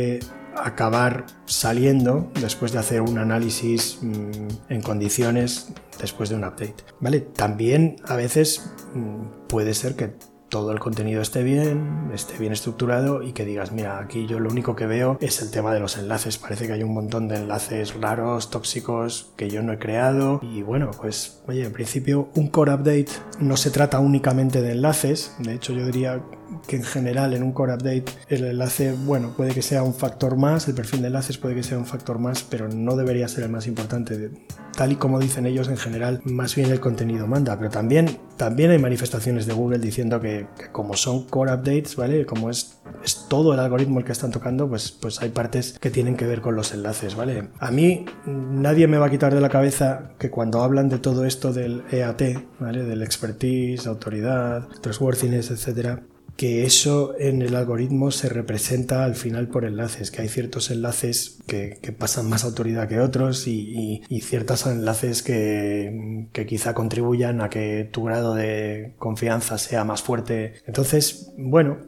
acabar 0.56 1.26
saliendo 1.46 2.30
después 2.40 2.72
de 2.72 2.78
hacer 2.78 3.00
un 3.00 3.18
análisis 3.18 3.98
mm, 4.00 4.72
en 4.72 4.82
condiciones 4.82 5.72
después 6.00 6.28
de 6.28 6.36
un 6.36 6.44
update. 6.44 6.76
¿Vale? 7.00 7.20
También 7.20 7.96
a 8.06 8.16
veces 8.16 8.70
mm, 8.94 9.46
puede 9.48 9.74
ser 9.74 9.96
que 9.96 10.14
todo 10.54 10.70
el 10.70 10.78
contenido 10.78 11.20
esté 11.20 11.42
bien, 11.42 12.12
esté 12.14 12.38
bien 12.38 12.52
estructurado 12.52 13.24
y 13.24 13.32
que 13.32 13.44
digas, 13.44 13.72
mira, 13.72 13.98
aquí 13.98 14.28
yo 14.28 14.38
lo 14.38 14.48
único 14.48 14.76
que 14.76 14.86
veo 14.86 15.18
es 15.20 15.42
el 15.42 15.50
tema 15.50 15.74
de 15.74 15.80
los 15.80 15.98
enlaces. 15.98 16.38
Parece 16.38 16.68
que 16.68 16.74
hay 16.74 16.84
un 16.84 16.94
montón 16.94 17.26
de 17.26 17.38
enlaces 17.38 17.94
raros, 18.00 18.50
tóxicos, 18.50 19.32
que 19.36 19.50
yo 19.50 19.64
no 19.64 19.72
he 19.72 19.78
creado. 19.80 20.38
Y 20.42 20.62
bueno, 20.62 20.92
pues, 20.92 21.42
oye, 21.48 21.64
en 21.64 21.72
principio 21.72 22.28
un 22.36 22.46
core 22.46 22.72
update 22.72 23.08
no 23.40 23.56
se 23.56 23.70
trata 23.72 23.98
únicamente 23.98 24.62
de 24.62 24.70
enlaces. 24.70 25.34
De 25.40 25.54
hecho, 25.54 25.72
yo 25.72 25.86
diría 25.86 26.22
que 26.66 26.76
en 26.76 26.84
general 26.84 27.34
en 27.34 27.42
un 27.42 27.52
core 27.52 27.74
update 27.74 28.04
el 28.28 28.44
enlace, 28.44 28.94
bueno, 29.04 29.34
puede 29.36 29.54
que 29.54 29.62
sea 29.62 29.82
un 29.82 29.94
factor 29.94 30.36
más, 30.36 30.68
el 30.68 30.74
perfil 30.74 31.02
de 31.02 31.08
enlaces 31.08 31.38
puede 31.38 31.54
que 31.54 31.62
sea 31.62 31.78
un 31.78 31.86
factor 31.86 32.18
más, 32.18 32.42
pero 32.42 32.68
no 32.68 32.96
debería 32.96 33.28
ser 33.28 33.44
el 33.44 33.50
más 33.50 33.66
importante. 33.66 34.30
Tal 34.76 34.92
y 34.92 34.96
como 34.96 35.20
dicen 35.20 35.46
ellos, 35.46 35.68
en 35.68 35.76
general, 35.76 36.20
más 36.24 36.54
bien 36.56 36.70
el 36.70 36.80
contenido 36.80 37.26
manda, 37.26 37.56
pero 37.56 37.70
también, 37.70 38.18
también 38.36 38.72
hay 38.72 38.78
manifestaciones 38.78 39.46
de 39.46 39.52
Google 39.52 39.78
diciendo 39.78 40.20
que, 40.20 40.46
como 40.72 40.94
son 40.96 41.26
core 41.26 41.52
updates, 41.52 41.94
¿vale? 41.94 42.26
Como 42.26 42.50
es, 42.50 42.80
es 43.04 43.26
todo 43.28 43.54
el 43.54 43.60
algoritmo 43.60 44.00
el 44.00 44.04
que 44.04 44.12
están 44.12 44.32
tocando, 44.32 44.68
pues, 44.68 44.90
pues 44.90 45.22
hay 45.22 45.28
partes 45.28 45.78
que 45.78 45.90
tienen 45.90 46.16
que 46.16 46.26
ver 46.26 46.40
con 46.40 46.56
los 46.56 46.72
enlaces, 46.72 47.14
¿vale? 47.14 47.48
A 47.60 47.70
mí 47.70 48.04
nadie 48.26 48.88
me 48.88 48.98
va 48.98 49.06
a 49.06 49.10
quitar 49.10 49.32
de 49.32 49.40
la 49.40 49.48
cabeza 49.48 50.10
que 50.18 50.30
cuando 50.30 50.62
hablan 50.62 50.88
de 50.88 50.98
todo 50.98 51.24
esto 51.24 51.52
del 51.52 51.84
EAT, 51.92 52.22
¿vale? 52.58 52.82
Del 52.82 53.02
expertise, 53.02 53.86
autoridad, 53.86 54.66
trustworthiness, 54.80 55.52
etcétera, 55.52 56.02
que 56.36 56.64
eso 56.64 57.14
en 57.18 57.42
el 57.42 57.54
algoritmo 57.54 58.10
se 58.10 58.28
representa 58.28 59.04
al 59.04 59.14
final 59.14 59.48
por 59.48 59.64
enlaces, 59.64 60.10
que 60.10 60.22
hay 60.22 60.28
ciertos 60.28 60.70
enlaces 60.70 61.38
que, 61.46 61.78
pasan 61.98 62.28
más 62.28 62.44
autoridad 62.44 62.88
que 62.88 63.00
otros 63.00 63.46
y, 63.46 64.02
ciertos 64.22 64.66
enlaces 64.66 65.22
que, 65.22 66.26
quizá 66.46 66.74
contribuyan 66.74 67.40
a 67.40 67.50
que 67.50 67.88
tu 67.90 68.04
grado 68.04 68.34
de 68.34 68.94
confianza 68.98 69.58
sea 69.58 69.84
más 69.84 70.02
fuerte. 70.02 70.54
Entonces, 70.66 71.32
bueno, 71.36 71.78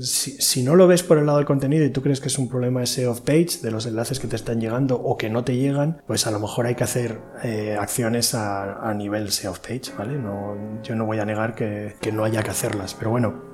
si, 0.00 0.62
no 0.62 0.76
lo 0.76 0.86
ves 0.86 1.02
por 1.02 1.18
el 1.18 1.26
lado 1.26 1.38
del 1.38 1.46
contenido 1.46 1.84
y 1.84 1.90
tú 1.90 2.02
crees 2.02 2.20
que 2.20 2.28
es 2.28 2.38
un 2.38 2.48
problema 2.48 2.82
ese 2.82 3.06
off-page, 3.06 3.60
de 3.62 3.70
los 3.70 3.86
enlaces 3.86 4.20
que 4.20 4.26
te 4.26 4.36
están 4.36 4.60
llegando 4.60 4.96
o 5.00 5.16
que 5.16 5.30
no 5.30 5.44
te 5.44 5.56
llegan, 5.56 6.02
pues 6.06 6.26
a 6.26 6.30
lo 6.30 6.40
mejor 6.40 6.66
hay 6.66 6.74
que 6.74 6.84
hacer 6.84 7.20
eh, 7.42 7.76
acciones 7.78 8.34
a, 8.34 8.94
nivel 8.98 9.30
SEO 9.30 9.52
off-page, 9.52 9.92
¿vale? 9.96 10.18
No, 10.18 10.82
yo 10.82 10.94
no 10.94 11.06
voy 11.06 11.18
a 11.18 11.24
negar 11.24 11.54
que, 11.54 11.94
que 12.00 12.10
no 12.10 12.24
haya 12.24 12.42
que 12.42 12.50
hacerlas, 12.50 12.94
pero 12.94 13.10
bueno, 13.10 13.47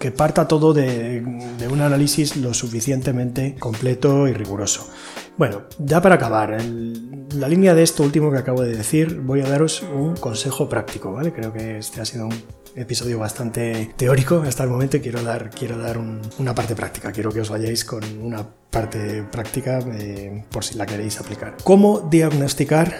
que 0.00 0.10
parta 0.10 0.48
todo 0.48 0.72
de, 0.72 1.22
un 1.70 1.80
análisis 1.82 2.36
lo 2.36 2.54
suficientemente 2.54 3.54
completo 3.60 4.26
y 4.26 4.32
riguroso. 4.32 4.88
Bueno, 5.36 5.64
ya 5.78 6.00
para 6.00 6.14
acabar, 6.14 6.54
en 6.54 7.28
la 7.34 7.46
línea 7.48 7.74
de 7.74 7.82
esto 7.82 8.02
último 8.02 8.32
que 8.32 8.38
acabo 8.38 8.62
de 8.62 8.74
decir, 8.74 9.20
voy 9.20 9.42
a 9.42 9.48
daros 9.48 9.82
un 9.82 10.16
consejo 10.16 10.70
práctico, 10.70 11.12
¿vale? 11.12 11.34
Creo 11.34 11.52
que 11.52 11.78
este 11.78 12.00
ha 12.00 12.06
sido 12.06 12.26
un 12.26 12.42
episodio 12.74 13.18
bastante 13.18 13.92
teórico 13.96 14.42
hasta 14.46 14.64
el 14.64 14.70
momento 14.70 14.96
y 14.96 15.00
quiero 15.00 15.22
dar, 15.22 15.50
quiero 15.50 15.76
dar 15.76 15.98
una 15.98 16.54
parte 16.54 16.74
práctica, 16.74 17.12
quiero 17.12 17.30
que 17.30 17.42
os 17.42 17.50
vayáis 17.50 17.84
con 17.84 18.02
una 18.22 18.46
parte 18.70 19.22
práctica 19.30 19.80
eh, 19.80 20.44
por 20.50 20.64
si 20.64 20.78
la 20.78 20.86
queréis 20.86 21.20
aplicar. 21.20 21.58
¿Cómo 21.62 22.08
diagnosticar 22.10 22.94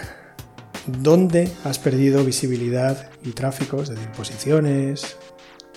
dónde 0.85 1.51
has 1.63 1.79
perdido 1.79 2.23
visibilidad 2.23 3.09
y 3.23 3.31
tráfico, 3.31 3.81
es 3.81 3.89
decir, 3.89 4.07
posiciones, 4.11 5.17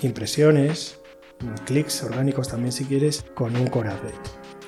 impresiones, 0.02 0.98
clics 1.66 2.03
orgánicos 2.03 2.49
también 2.49 2.73
si 2.73 2.85
quieres, 2.85 3.25
con 3.35 3.57
un 3.57 3.66
core 3.68 3.90
update. 3.90 4.14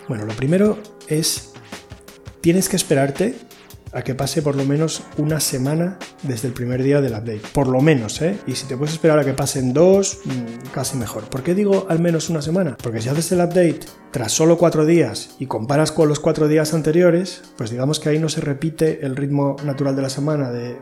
Bueno, 0.09 0.25
lo 0.25 0.35
primero 0.35 0.79
es, 1.09 1.53
tienes 2.41 2.69
que 2.69 2.77
esperarte 2.77 3.35
a 3.93 4.03
que 4.03 4.15
pase 4.15 4.43
por 4.43 4.57
lo 4.57 4.65
menos 4.65 5.03
una 5.17 5.41
semana 5.41 5.99
desde 6.23 6.49
el 6.49 6.55
primer 6.55 6.83
día 6.83 7.01
del 7.01 7.13
update. 7.13 7.43
Por 7.53 7.67
lo 7.67 7.81
menos, 7.81 8.21
¿eh? 8.21 8.39
Y 8.47 8.55
si 8.55 8.67
te 8.67 8.77
puedes 8.77 8.93
esperar 8.93 9.19
a 9.19 9.25
que 9.25 9.33
pasen 9.33 9.73
dos, 9.73 10.21
mm, 10.25 10.69
casi 10.73 10.99
mejor. 10.99 11.25
¿Por 11.31 11.43
qué 11.43 11.55
digo 11.55 11.87
al 11.89 11.99
menos 11.99 12.29
una 12.29 12.43
semana? 12.43 12.77
Porque 12.83 13.01
si 13.01 13.09
haces 13.09 13.33
el 13.33 13.39
update 13.39 13.81
tras 14.11 14.33
solo 14.33 14.59
cuatro 14.59 14.85
días 14.85 15.37
y 15.39 15.47
comparas 15.47 15.93
con 15.93 16.09
los 16.09 16.21
cuatro 16.21 16.47
días 16.47 16.75
anteriores, 16.75 17.43
pues 17.57 17.71
digamos 17.71 17.99
que 17.99 18.11
ahí 18.11 18.19
no 18.19 18.29
se 18.29 18.43
repite 18.43 19.05
el 19.07 19.17
ritmo 19.17 19.57
natural 19.65 19.97
de 19.97 20.03
la 20.03 20.11
semana 20.11 20.51
de 20.51 20.77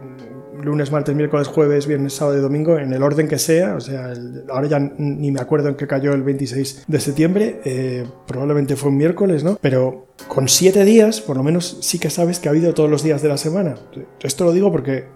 lunes, 0.65 0.91
martes, 0.91 1.15
miércoles, 1.15 1.49
jueves, 1.49 1.87
viernes, 1.87 2.15
sábado 2.15 2.39
y 2.39 2.41
domingo, 2.41 2.79
en 2.79 2.93
el 2.93 3.03
orden 3.03 3.29
que 3.29 3.39
sea. 3.39 3.77
O 3.77 3.81
sea, 3.81 4.13
ahora 4.51 4.69
ya 4.69 4.79
ni 4.79 5.31
me 5.31 5.41
acuerdo 5.41 5.69
en 5.69 5.75
qué 5.75 5.87
cayó 5.87 6.13
el 6.13 6.23
26 6.23 6.85
de 6.87 7.01
septiembre. 7.01 7.61
Eh, 7.65 8.07
probablemente 8.27 8.77
fue 8.77 8.91
un 8.91 8.97
miércoles, 8.97 9.45
¿no? 9.45 9.59
Pero 9.61 10.09
con 10.29 10.49
siete 10.49 10.85
días, 10.85 11.21
por 11.21 11.37
lo 11.37 11.43
menos 11.43 11.79
sí 11.83 11.99
que 11.99 12.11
sabes 12.11 12.39
que 12.39 12.49
ha 12.49 12.53
habido 12.53 12.75
todos 12.75 12.91
los 12.91 13.03
días 13.03 13.23
de 13.23 13.29
la 13.29 13.37
semana. 13.37 13.77
Esto 14.23 14.45
lo 14.45 14.53
digo 14.53 14.71
porque 14.71 15.07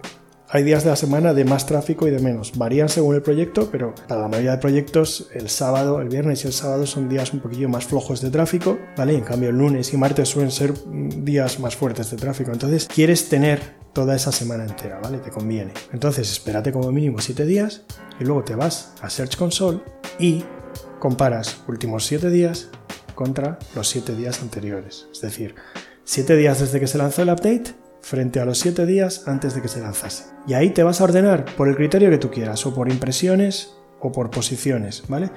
hay 0.51 0.63
días 0.63 0.83
de 0.83 0.89
la 0.89 0.95
semana 0.95 1.35
de 1.35 1.45
más 1.45 1.67
tráfico 1.67 2.07
y 2.07 2.11
de 2.11 2.19
menos. 2.19 2.57
Varían 2.57 2.89
según 2.89 3.13
el 3.13 3.21
proyecto, 3.21 3.69
pero 3.71 3.93
para 4.07 4.21
la 4.21 4.27
mayoría 4.27 4.51
de 4.51 4.57
proyectos 4.57 5.29
el 5.33 5.47
sábado, 5.47 6.01
el 6.01 6.09
viernes 6.09 6.43
y 6.43 6.47
el 6.47 6.53
sábado 6.53 6.87
son 6.87 7.07
días 7.07 7.33
un 7.33 7.39
poquillo 7.39 7.69
más 7.69 7.85
flojos 7.85 8.19
de 8.21 8.31
tráfico, 8.31 8.79
¿vale? 8.97 9.13
En 9.13 9.21
cambio 9.21 9.49
el 9.49 9.57
lunes 9.57 9.93
y 9.93 9.97
martes 9.97 10.29
suelen 10.29 10.51
ser 10.51 10.73
mm, 10.73 11.23
días 11.23 11.59
más 11.59 11.75
fuertes 11.75 12.09
de 12.09 12.17
tráfico. 12.17 12.51
Entonces 12.51 12.87
quieres 12.87 13.29
tener 13.29 13.78
toda 13.93 14.15
esa 14.15 14.31
semana 14.31 14.65
entera, 14.65 14.99
¿vale? 15.01 15.19
Te 15.19 15.31
conviene. 15.31 15.73
Entonces 15.91 16.31
espérate 16.31 16.71
como 16.71 16.91
mínimo 16.91 17.19
7 17.19 17.45
días 17.45 17.83
y 18.19 18.23
luego 18.23 18.43
te 18.43 18.55
vas 18.55 18.93
a 19.01 19.09
Search 19.09 19.37
Console 19.37 19.79
y 20.19 20.43
comparas 20.99 21.61
últimos 21.67 22.05
7 22.05 22.29
días 22.29 22.69
contra 23.15 23.59
los 23.75 23.87
7 23.89 24.15
días 24.15 24.41
anteriores. 24.41 25.07
Es 25.11 25.21
decir, 25.21 25.55
7 26.03 26.35
días 26.35 26.59
desde 26.59 26.79
que 26.79 26.87
se 26.87 26.97
lanzó 26.97 27.21
el 27.21 27.29
update 27.29 27.75
frente 28.01 28.39
a 28.39 28.45
los 28.45 28.59
7 28.59 28.85
días 28.85 29.27
antes 29.27 29.55
de 29.55 29.61
que 29.61 29.67
se 29.67 29.81
lanzase. 29.81 30.25
Y 30.47 30.53
ahí 30.53 30.69
te 30.71 30.83
vas 30.83 31.01
a 31.01 31.03
ordenar 31.03 31.45
por 31.55 31.67
el 31.67 31.75
criterio 31.75 32.09
que 32.09 32.17
tú 32.17 32.31
quieras, 32.31 32.65
o 32.65 32.73
por 32.73 32.89
impresiones 32.89 33.73
o 34.01 34.11
por 34.11 34.29
posiciones, 34.29 35.03
¿vale? 35.07 35.29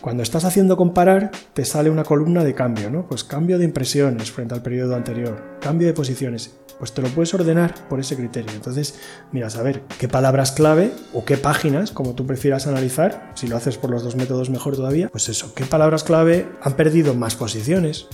Cuando 0.00 0.22
estás 0.22 0.44
haciendo 0.44 0.76
comparar, 0.76 1.30
te 1.52 1.64
sale 1.64 1.90
una 1.90 2.04
columna 2.04 2.44
de 2.44 2.54
cambio, 2.54 2.90
¿no? 2.90 3.06
Pues 3.06 3.24
cambio 3.24 3.58
de 3.58 3.64
impresiones 3.64 4.30
frente 4.30 4.54
al 4.54 4.62
periodo 4.62 4.94
anterior, 4.94 5.58
cambio 5.60 5.86
de 5.86 5.94
posiciones. 5.94 6.54
Pues 6.78 6.92
te 6.92 7.02
lo 7.02 7.08
puedes 7.08 7.32
ordenar 7.32 7.74
por 7.88 8.00
ese 8.00 8.16
criterio. 8.16 8.50
Entonces, 8.52 8.98
mira, 9.30 9.46
a 9.46 9.62
ver 9.62 9.82
qué 9.98 10.08
palabras 10.08 10.52
clave 10.52 10.92
o 11.12 11.24
qué 11.24 11.36
páginas, 11.36 11.92
como 11.92 12.14
tú 12.14 12.26
prefieras 12.26 12.66
analizar, 12.66 13.30
si 13.34 13.46
lo 13.46 13.56
haces 13.56 13.78
por 13.78 13.90
los 13.90 14.02
dos 14.02 14.16
métodos 14.16 14.50
mejor 14.50 14.76
todavía, 14.76 15.08
pues 15.08 15.28
eso, 15.28 15.54
qué 15.54 15.64
palabras 15.64 16.02
clave 16.02 16.46
han 16.62 16.74
perdido 16.74 17.14
más 17.14 17.36
posiciones, 17.36 18.08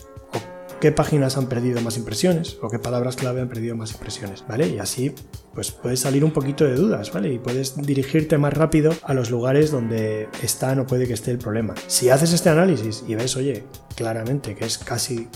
qué 0.81 0.93
páginas 0.93 1.37
han 1.37 1.47
perdido 1.47 1.81
más 1.83 1.97
impresiones 1.97 2.59
o 2.62 2.69
qué 2.69 2.79
palabras 2.79 3.16
clave 3.16 3.40
han 3.40 3.49
perdido 3.49 3.77
más 3.77 3.93
impresiones, 3.93 4.45
¿vale? 4.49 4.69
Y 4.69 4.79
así 4.79 5.14
pues 5.55 5.73
puedes 5.73 6.01
salir 6.01 6.25
un 6.25 6.33
poquito 6.33 6.64
de 6.64 6.75
dudas, 6.75 7.12
¿vale? 7.12 7.33
Y 7.33 7.38
puedes 7.38 7.77
dirigirte 7.77 8.38
más 8.38 8.55
rápido 8.55 8.95
a 9.03 9.14
los 9.14 9.31
lugares 9.31 9.71
donde 9.71 10.29
está 10.43 10.73
o 10.81 10.87
puede 10.87 11.07
que 11.07 11.12
esté 11.12 11.33
el 11.33 11.38
problema. 11.38 11.75
Si 11.87 12.09
haces 12.09 12.33
este 12.33 12.49
análisis 12.49 13.05
y 13.07 13.14
ves, 13.14 13.37
oye, 13.37 13.64
claramente 13.97 14.55
que 14.55 14.64
es 14.64 14.79
casi 14.79 15.29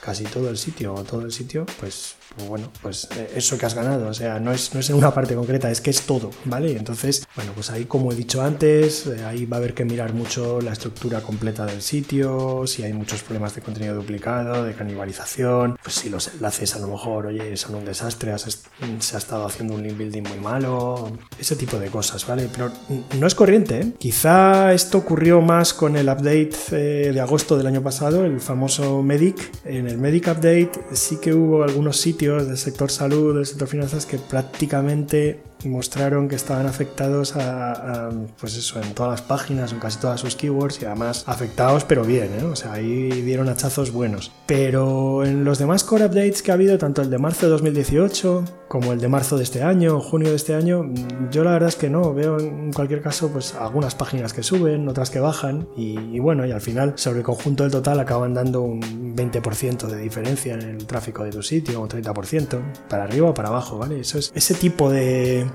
casi 0.00 0.24
todo 0.24 0.50
el 0.50 0.56
sitio 0.56 0.94
o 0.94 1.04
todo 1.04 1.22
el 1.22 1.32
sitio, 1.32 1.66
pues 1.78 2.16
pues 2.36 2.48
bueno, 2.48 2.70
pues 2.80 3.08
eh, 3.16 3.32
eso 3.34 3.58
que 3.58 3.66
has 3.66 3.74
ganado, 3.74 4.08
o 4.08 4.14
sea, 4.14 4.38
no 4.38 4.52
es, 4.52 4.72
no 4.72 4.80
es 4.80 4.88
en 4.90 4.96
una 4.96 5.12
parte 5.12 5.34
concreta, 5.34 5.70
es 5.70 5.80
que 5.80 5.90
es 5.90 6.02
todo, 6.02 6.30
¿vale? 6.44 6.76
Entonces, 6.76 7.26
bueno, 7.34 7.52
pues 7.54 7.70
ahí 7.70 7.86
como 7.86 8.12
he 8.12 8.14
dicho 8.14 8.40
antes, 8.40 9.06
eh, 9.06 9.24
ahí 9.24 9.46
va 9.46 9.56
a 9.56 9.58
haber 9.58 9.74
que 9.74 9.84
mirar 9.84 10.14
mucho 10.14 10.60
la 10.60 10.72
estructura 10.72 11.22
completa 11.22 11.66
del 11.66 11.82
sitio, 11.82 12.66
si 12.66 12.84
hay 12.84 12.92
muchos 12.92 13.22
problemas 13.22 13.56
de 13.56 13.62
contenido 13.62 13.96
duplicado, 13.96 14.64
de 14.64 14.74
canibalización, 14.74 15.76
pues 15.82 15.96
si 15.96 16.08
los 16.08 16.28
enlaces 16.28 16.76
a 16.76 16.78
lo 16.78 16.86
mejor, 16.86 17.26
oye, 17.26 17.56
son 17.56 17.74
un 17.74 17.84
desastre, 17.84 18.32
se 18.38 19.16
ha 19.16 19.18
estado 19.18 19.44
haciendo 19.44 19.74
un 19.74 19.82
link 19.82 19.98
building 19.98 20.22
muy 20.22 20.38
malo, 20.38 21.10
ese 21.36 21.56
tipo 21.56 21.78
de 21.78 21.88
cosas, 21.88 22.24
¿vale? 22.26 22.48
Pero 22.52 22.70
no 23.18 23.26
es 23.26 23.34
corriente, 23.34 23.80
¿eh? 23.80 23.92
Quizá 23.98 24.72
esto 24.72 24.98
ocurrió 24.98 25.40
más 25.40 25.74
con 25.74 25.96
el 25.96 26.08
update 26.08 26.52
eh, 26.70 27.12
de 27.12 27.20
agosto 27.20 27.56
del 27.56 27.66
año 27.66 27.82
pasado, 27.82 28.24
el 28.24 28.40
famoso 28.40 29.02
Medic. 29.02 29.50
En 29.64 29.88
el 29.90 29.98
Medic 29.98 30.28
Update 30.28 30.70
sí 30.92 31.16
que 31.16 31.34
hubo 31.34 31.64
algunos 31.64 31.96
sitios 31.96 32.46
del 32.46 32.56
sector 32.56 32.90
salud, 32.90 33.34
del 33.34 33.44
sector 33.46 33.66
finanzas 33.66 34.06
que 34.06 34.18
prácticamente 34.18 35.42
mostraron 35.64 36.28
que 36.28 36.36
estaban 36.36 36.66
afectados 36.66 37.36
a, 37.36 38.10
pues 38.38 38.56
eso, 38.56 38.80
en 38.80 38.94
todas 38.94 39.12
las 39.12 39.22
páginas, 39.22 39.72
en 39.72 39.78
casi 39.78 39.98
todas 39.98 40.20
sus 40.20 40.36
keywords 40.36 40.80
y 40.82 40.84
además 40.84 41.24
afectados 41.26 41.84
pero 41.84 42.04
bien, 42.04 42.30
¿eh? 42.40 42.44
o 42.44 42.56
sea, 42.56 42.72
ahí 42.72 43.22
dieron 43.22 43.48
hachazos 43.48 43.92
buenos. 43.92 44.32
Pero 44.46 45.24
en 45.24 45.44
los 45.44 45.58
demás 45.58 45.84
core 45.84 46.06
updates 46.06 46.42
que 46.42 46.50
ha 46.50 46.54
habido, 46.54 46.78
tanto 46.78 47.02
el 47.02 47.10
de 47.10 47.18
marzo 47.18 47.46
de 47.46 47.52
2018 47.52 48.44
como 48.70 48.92
el 48.92 49.00
de 49.00 49.08
marzo 49.08 49.36
de 49.36 49.42
este 49.42 49.64
año, 49.64 49.98
junio 49.98 50.30
de 50.30 50.36
este 50.36 50.54
año, 50.54 50.88
yo 51.32 51.42
la 51.42 51.50
verdad 51.50 51.70
es 51.70 51.74
que 51.74 51.90
no, 51.90 52.14
veo 52.14 52.38
en 52.38 52.72
cualquier 52.72 53.02
caso 53.02 53.28
pues 53.28 53.52
algunas 53.56 53.96
páginas 53.96 54.32
que 54.32 54.44
suben, 54.44 54.88
otras 54.88 55.10
que 55.10 55.18
bajan 55.18 55.66
y, 55.76 56.20
bueno, 56.20 56.46
y 56.46 56.52
al 56.52 56.60
final 56.60 56.92
sobre 56.94 57.18
el 57.18 57.24
conjunto 57.24 57.64
del 57.64 57.72
total 57.72 57.98
acaban 57.98 58.32
dando 58.32 58.62
un 58.62 59.16
20% 59.16 59.88
de 59.88 59.96
diferencia 59.96 60.54
en 60.54 60.62
el 60.62 60.86
tráfico 60.86 61.24
de 61.24 61.32
tu 61.32 61.42
sitio 61.42 61.82
o 61.82 61.88
30%, 61.88 62.60
para 62.88 63.02
arriba 63.02 63.30
o 63.30 63.34
para 63.34 63.48
abajo, 63.48 63.76
¿vale? 63.76 63.98
Eso 63.98 64.18
es 64.20 64.30
ese 64.36 64.54
tipo 64.54 64.88
de 64.88 65.49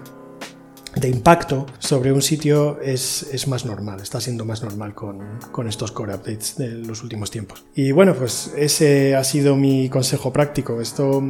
impacto 1.07 1.65
sobre 1.79 2.11
un 2.11 2.21
sitio 2.21 2.79
es, 2.81 3.23
es, 3.31 3.47
más 3.47 3.65
normal, 3.65 3.99
está 4.01 4.19
siendo 4.21 4.45
más 4.45 4.63
normal 4.63 4.93
con, 4.93 5.39
con, 5.51 5.67
estos 5.67 5.91
core 5.91 6.15
updates 6.15 6.57
de 6.57 6.69
los 6.69 7.03
últimos 7.03 7.31
tiempos. 7.31 7.65
Y 7.75 7.91
bueno, 7.91 8.13
pues 8.15 8.53
ese 8.57 9.15
ha 9.15 9.23
sido 9.23 9.55
mi 9.55 9.89
consejo 9.89 10.31
práctico. 10.31 10.81
Esto 10.81 11.21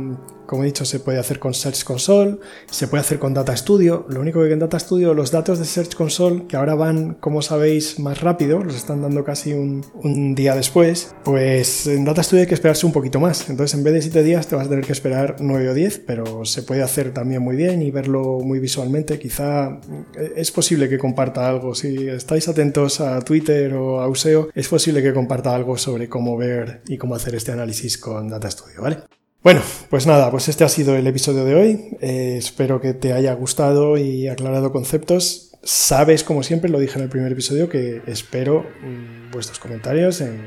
como 0.45 0.63
he 0.63 0.67
dicho, 0.67 0.85
se 0.85 0.99
puede 0.99 1.19
hacer 1.19 1.39
con 1.39 1.53
Search 1.53 1.83
Console, 1.83 2.37
se 2.69 2.87
puede 2.87 3.01
hacer 3.01 3.19
con 3.19 3.33
Data 3.33 3.55
Studio. 3.55 4.05
Lo 4.09 4.21
único 4.21 4.43
que 4.43 4.51
en 4.51 4.59
Data 4.59 4.79
Studio 4.79 5.13
los 5.13 5.31
datos 5.31 5.59
de 5.59 5.65
Search 5.65 5.95
Console, 5.95 6.45
que 6.47 6.57
ahora 6.57 6.75
van, 6.75 7.15
como 7.15 7.41
sabéis, 7.41 7.99
más 7.99 8.21
rápido, 8.21 8.63
los 8.63 8.75
están 8.75 9.01
dando 9.01 9.23
casi 9.23 9.53
un, 9.53 9.83
día 10.35 10.55
después, 10.55 11.15
pues 11.23 11.87
en 11.87 12.05
Data 12.05 12.23
Studio 12.23 12.41
hay 12.41 12.47
que 12.47 12.53
esperarse 12.53 12.85
un 12.85 12.91
poquito 12.91 13.19
más. 13.19 13.49
Entonces, 13.49 13.77
en 13.77 13.83
vez 13.83 13.93
de 13.93 14.01
7 14.01 14.23
días, 14.23 14.47
te 14.47 14.55
vas 14.55 14.67
a 14.67 14.69
tener 14.69 14.85
que 14.85 14.91
esperar 14.91 15.37
9 15.39 15.69
o 15.69 15.73
10, 15.73 15.99
pero 16.05 16.45
se 16.45 16.63
puede 16.63 16.83
hacer 16.83 17.13
también 17.13 17.41
muy 17.41 17.55
bien 17.55 17.81
y 17.81 17.91
verlo 17.91 18.39
muy 18.39 18.59
visualmente. 18.59 19.19
Quizá 19.19 19.79
eh, 20.17 20.33
es 20.35 20.51
posible 20.51 20.89
que 20.89 20.97
comparta 20.97 21.47
algo. 21.47 21.75
Si 21.75 22.07
estáis 22.07 22.47
atentos 22.47 23.01
a 23.01 23.21
Twitter 23.21 23.73
o 23.73 24.01
a 24.01 24.07
Useo, 24.07 24.49
es 24.53 24.67
posible 24.67 25.01
que 25.01 25.13
comparta 25.13 25.55
algo 25.55 25.77
sobre 25.77 26.09
cómo 26.09 26.37
ver 26.37 26.81
y 26.87 26.97
cómo 26.97 27.15
hacer 27.15 27.35
este 27.35 27.51
análisis 27.51 27.97
con 27.97 28.29
Data 28.29 28.49
Studio, 28.49 28.81
¿vale? 28.81 28.97
Bueno, 29.45 29.61
pues 29.91 30.07
nada, 30.07 30.31
pues 30.31 30.47
este 30.47 30.63
ha 30.63 30.69
sido 30.69 30.95
el 30.95 31.05
episodio 31.05 31.45
de 31.45 31.53
hoy. 31.53 31.97
Eh, 32.01 32.33
espero 32.39 32.81
que 32.81 32.95
te 32.95 33.13
haya 33.13 33.31
gustado 33.35 33.95
y 33.95 34.27
aclarado 34.27 34.71
conceptos. 34.71 35.44
Sabes, 35.67 36.23
como 36.23 36.43
siempre, 36.43 36.69
lo 36.69 36.77
dije 36.79 36.99
en 36.99 37.05
el 37.05 37.09
primer 37.09 37.31
episodio, 37.31 37.67
que 37.67 38.03
espero 38.05 38.67
mm, 38.83 39.31
vuestros 39.31 39.57
comentarios 39.57 40.21
en, 40.21 40.37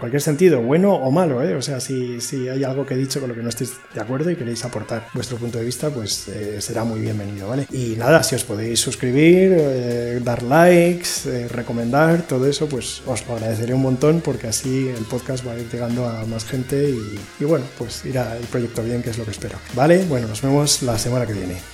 cualquier 0.00 0.20
sentido, 0.20 0.60
bueno 0.62 0.94
o 0.94 1.12
malo. 1.12 1.44
¿eh? 1.44 1.54
O 1.54 1.62
sea, 1.62 1.78
si, 1.78 2.20
si, 2.20 2.48
hay 2.48 2.64
algo 2.64 2.84
que 2.84 2.94
he 2.94 2.96
dicho 2.96 3.20
con 3.20 3.28
lo 3.28 3.36
que 3.36 3.42
no 3.42 3.50
estéis 3.50 3.74
de 3.94 4.00
acuerdo 4.00 4.32
y 4.32 4.36
queréis 4.36 4.64
aportar 4.64 5.06
vuestro 5.14 5.36
punto 5.36 5.58
de 5.58 5.64
vista, 5.64 5.90
pues 5.90 6.26
eh, 6.26 6.60
será 6.60 6.82
muy 6.82 6.98
bienvenido, 6.98 7.46
¿vale? 7.46 7.68
Y 7.70 7.94
nada, 7.96 8.24
si 8.24 8.34
os 8.34 8.42
podéis 8.42 8.80
suscribir, 8.80 9.54
eh, 9.56 10.20
dar 10.24 10.42
likes, 10.42 11.48
recomendar, 11.50 12.22
todo 12.22 12.44
eso, 12.44 12.68
pues 12.68 13.00
os 13.06 13.24
lo 13.28 13.36
agradeceré 13.36 13.74
un 13.74 13.82
montón 13.82 14.22
porque 14.22 14.48
así 14.48 14.88
el 14.88 15.04
podcast 15.04 15.46
va 15.46 15.52
a 15.52 15.58
ir 15.60 15.70
llegando 15.70 16.08
a 16.08 16.26
más 16.26 16.44
gente 16.44 16.92
y 17.38 17.44
bueno, 17.44 17.64
pues 17.78 18.04
irá 18.04 18.36
el 18.36 18.44
proyecto 18.46 18.82
bien, 18.82 19.04
que 19.04 19.10
es 19.10 19.18
lo 19.18 19.24
que 19.24 19.30
espero. 19.30 19.56
¿Vale? 19.74 20.04
Bueno, 20.08 20.26
nos 20.26 20.42
vemos 20.42 20.82
la 20.82 20.98
semana 20.98 21.26
que 21.26 21.34
viene. 21.34 21.73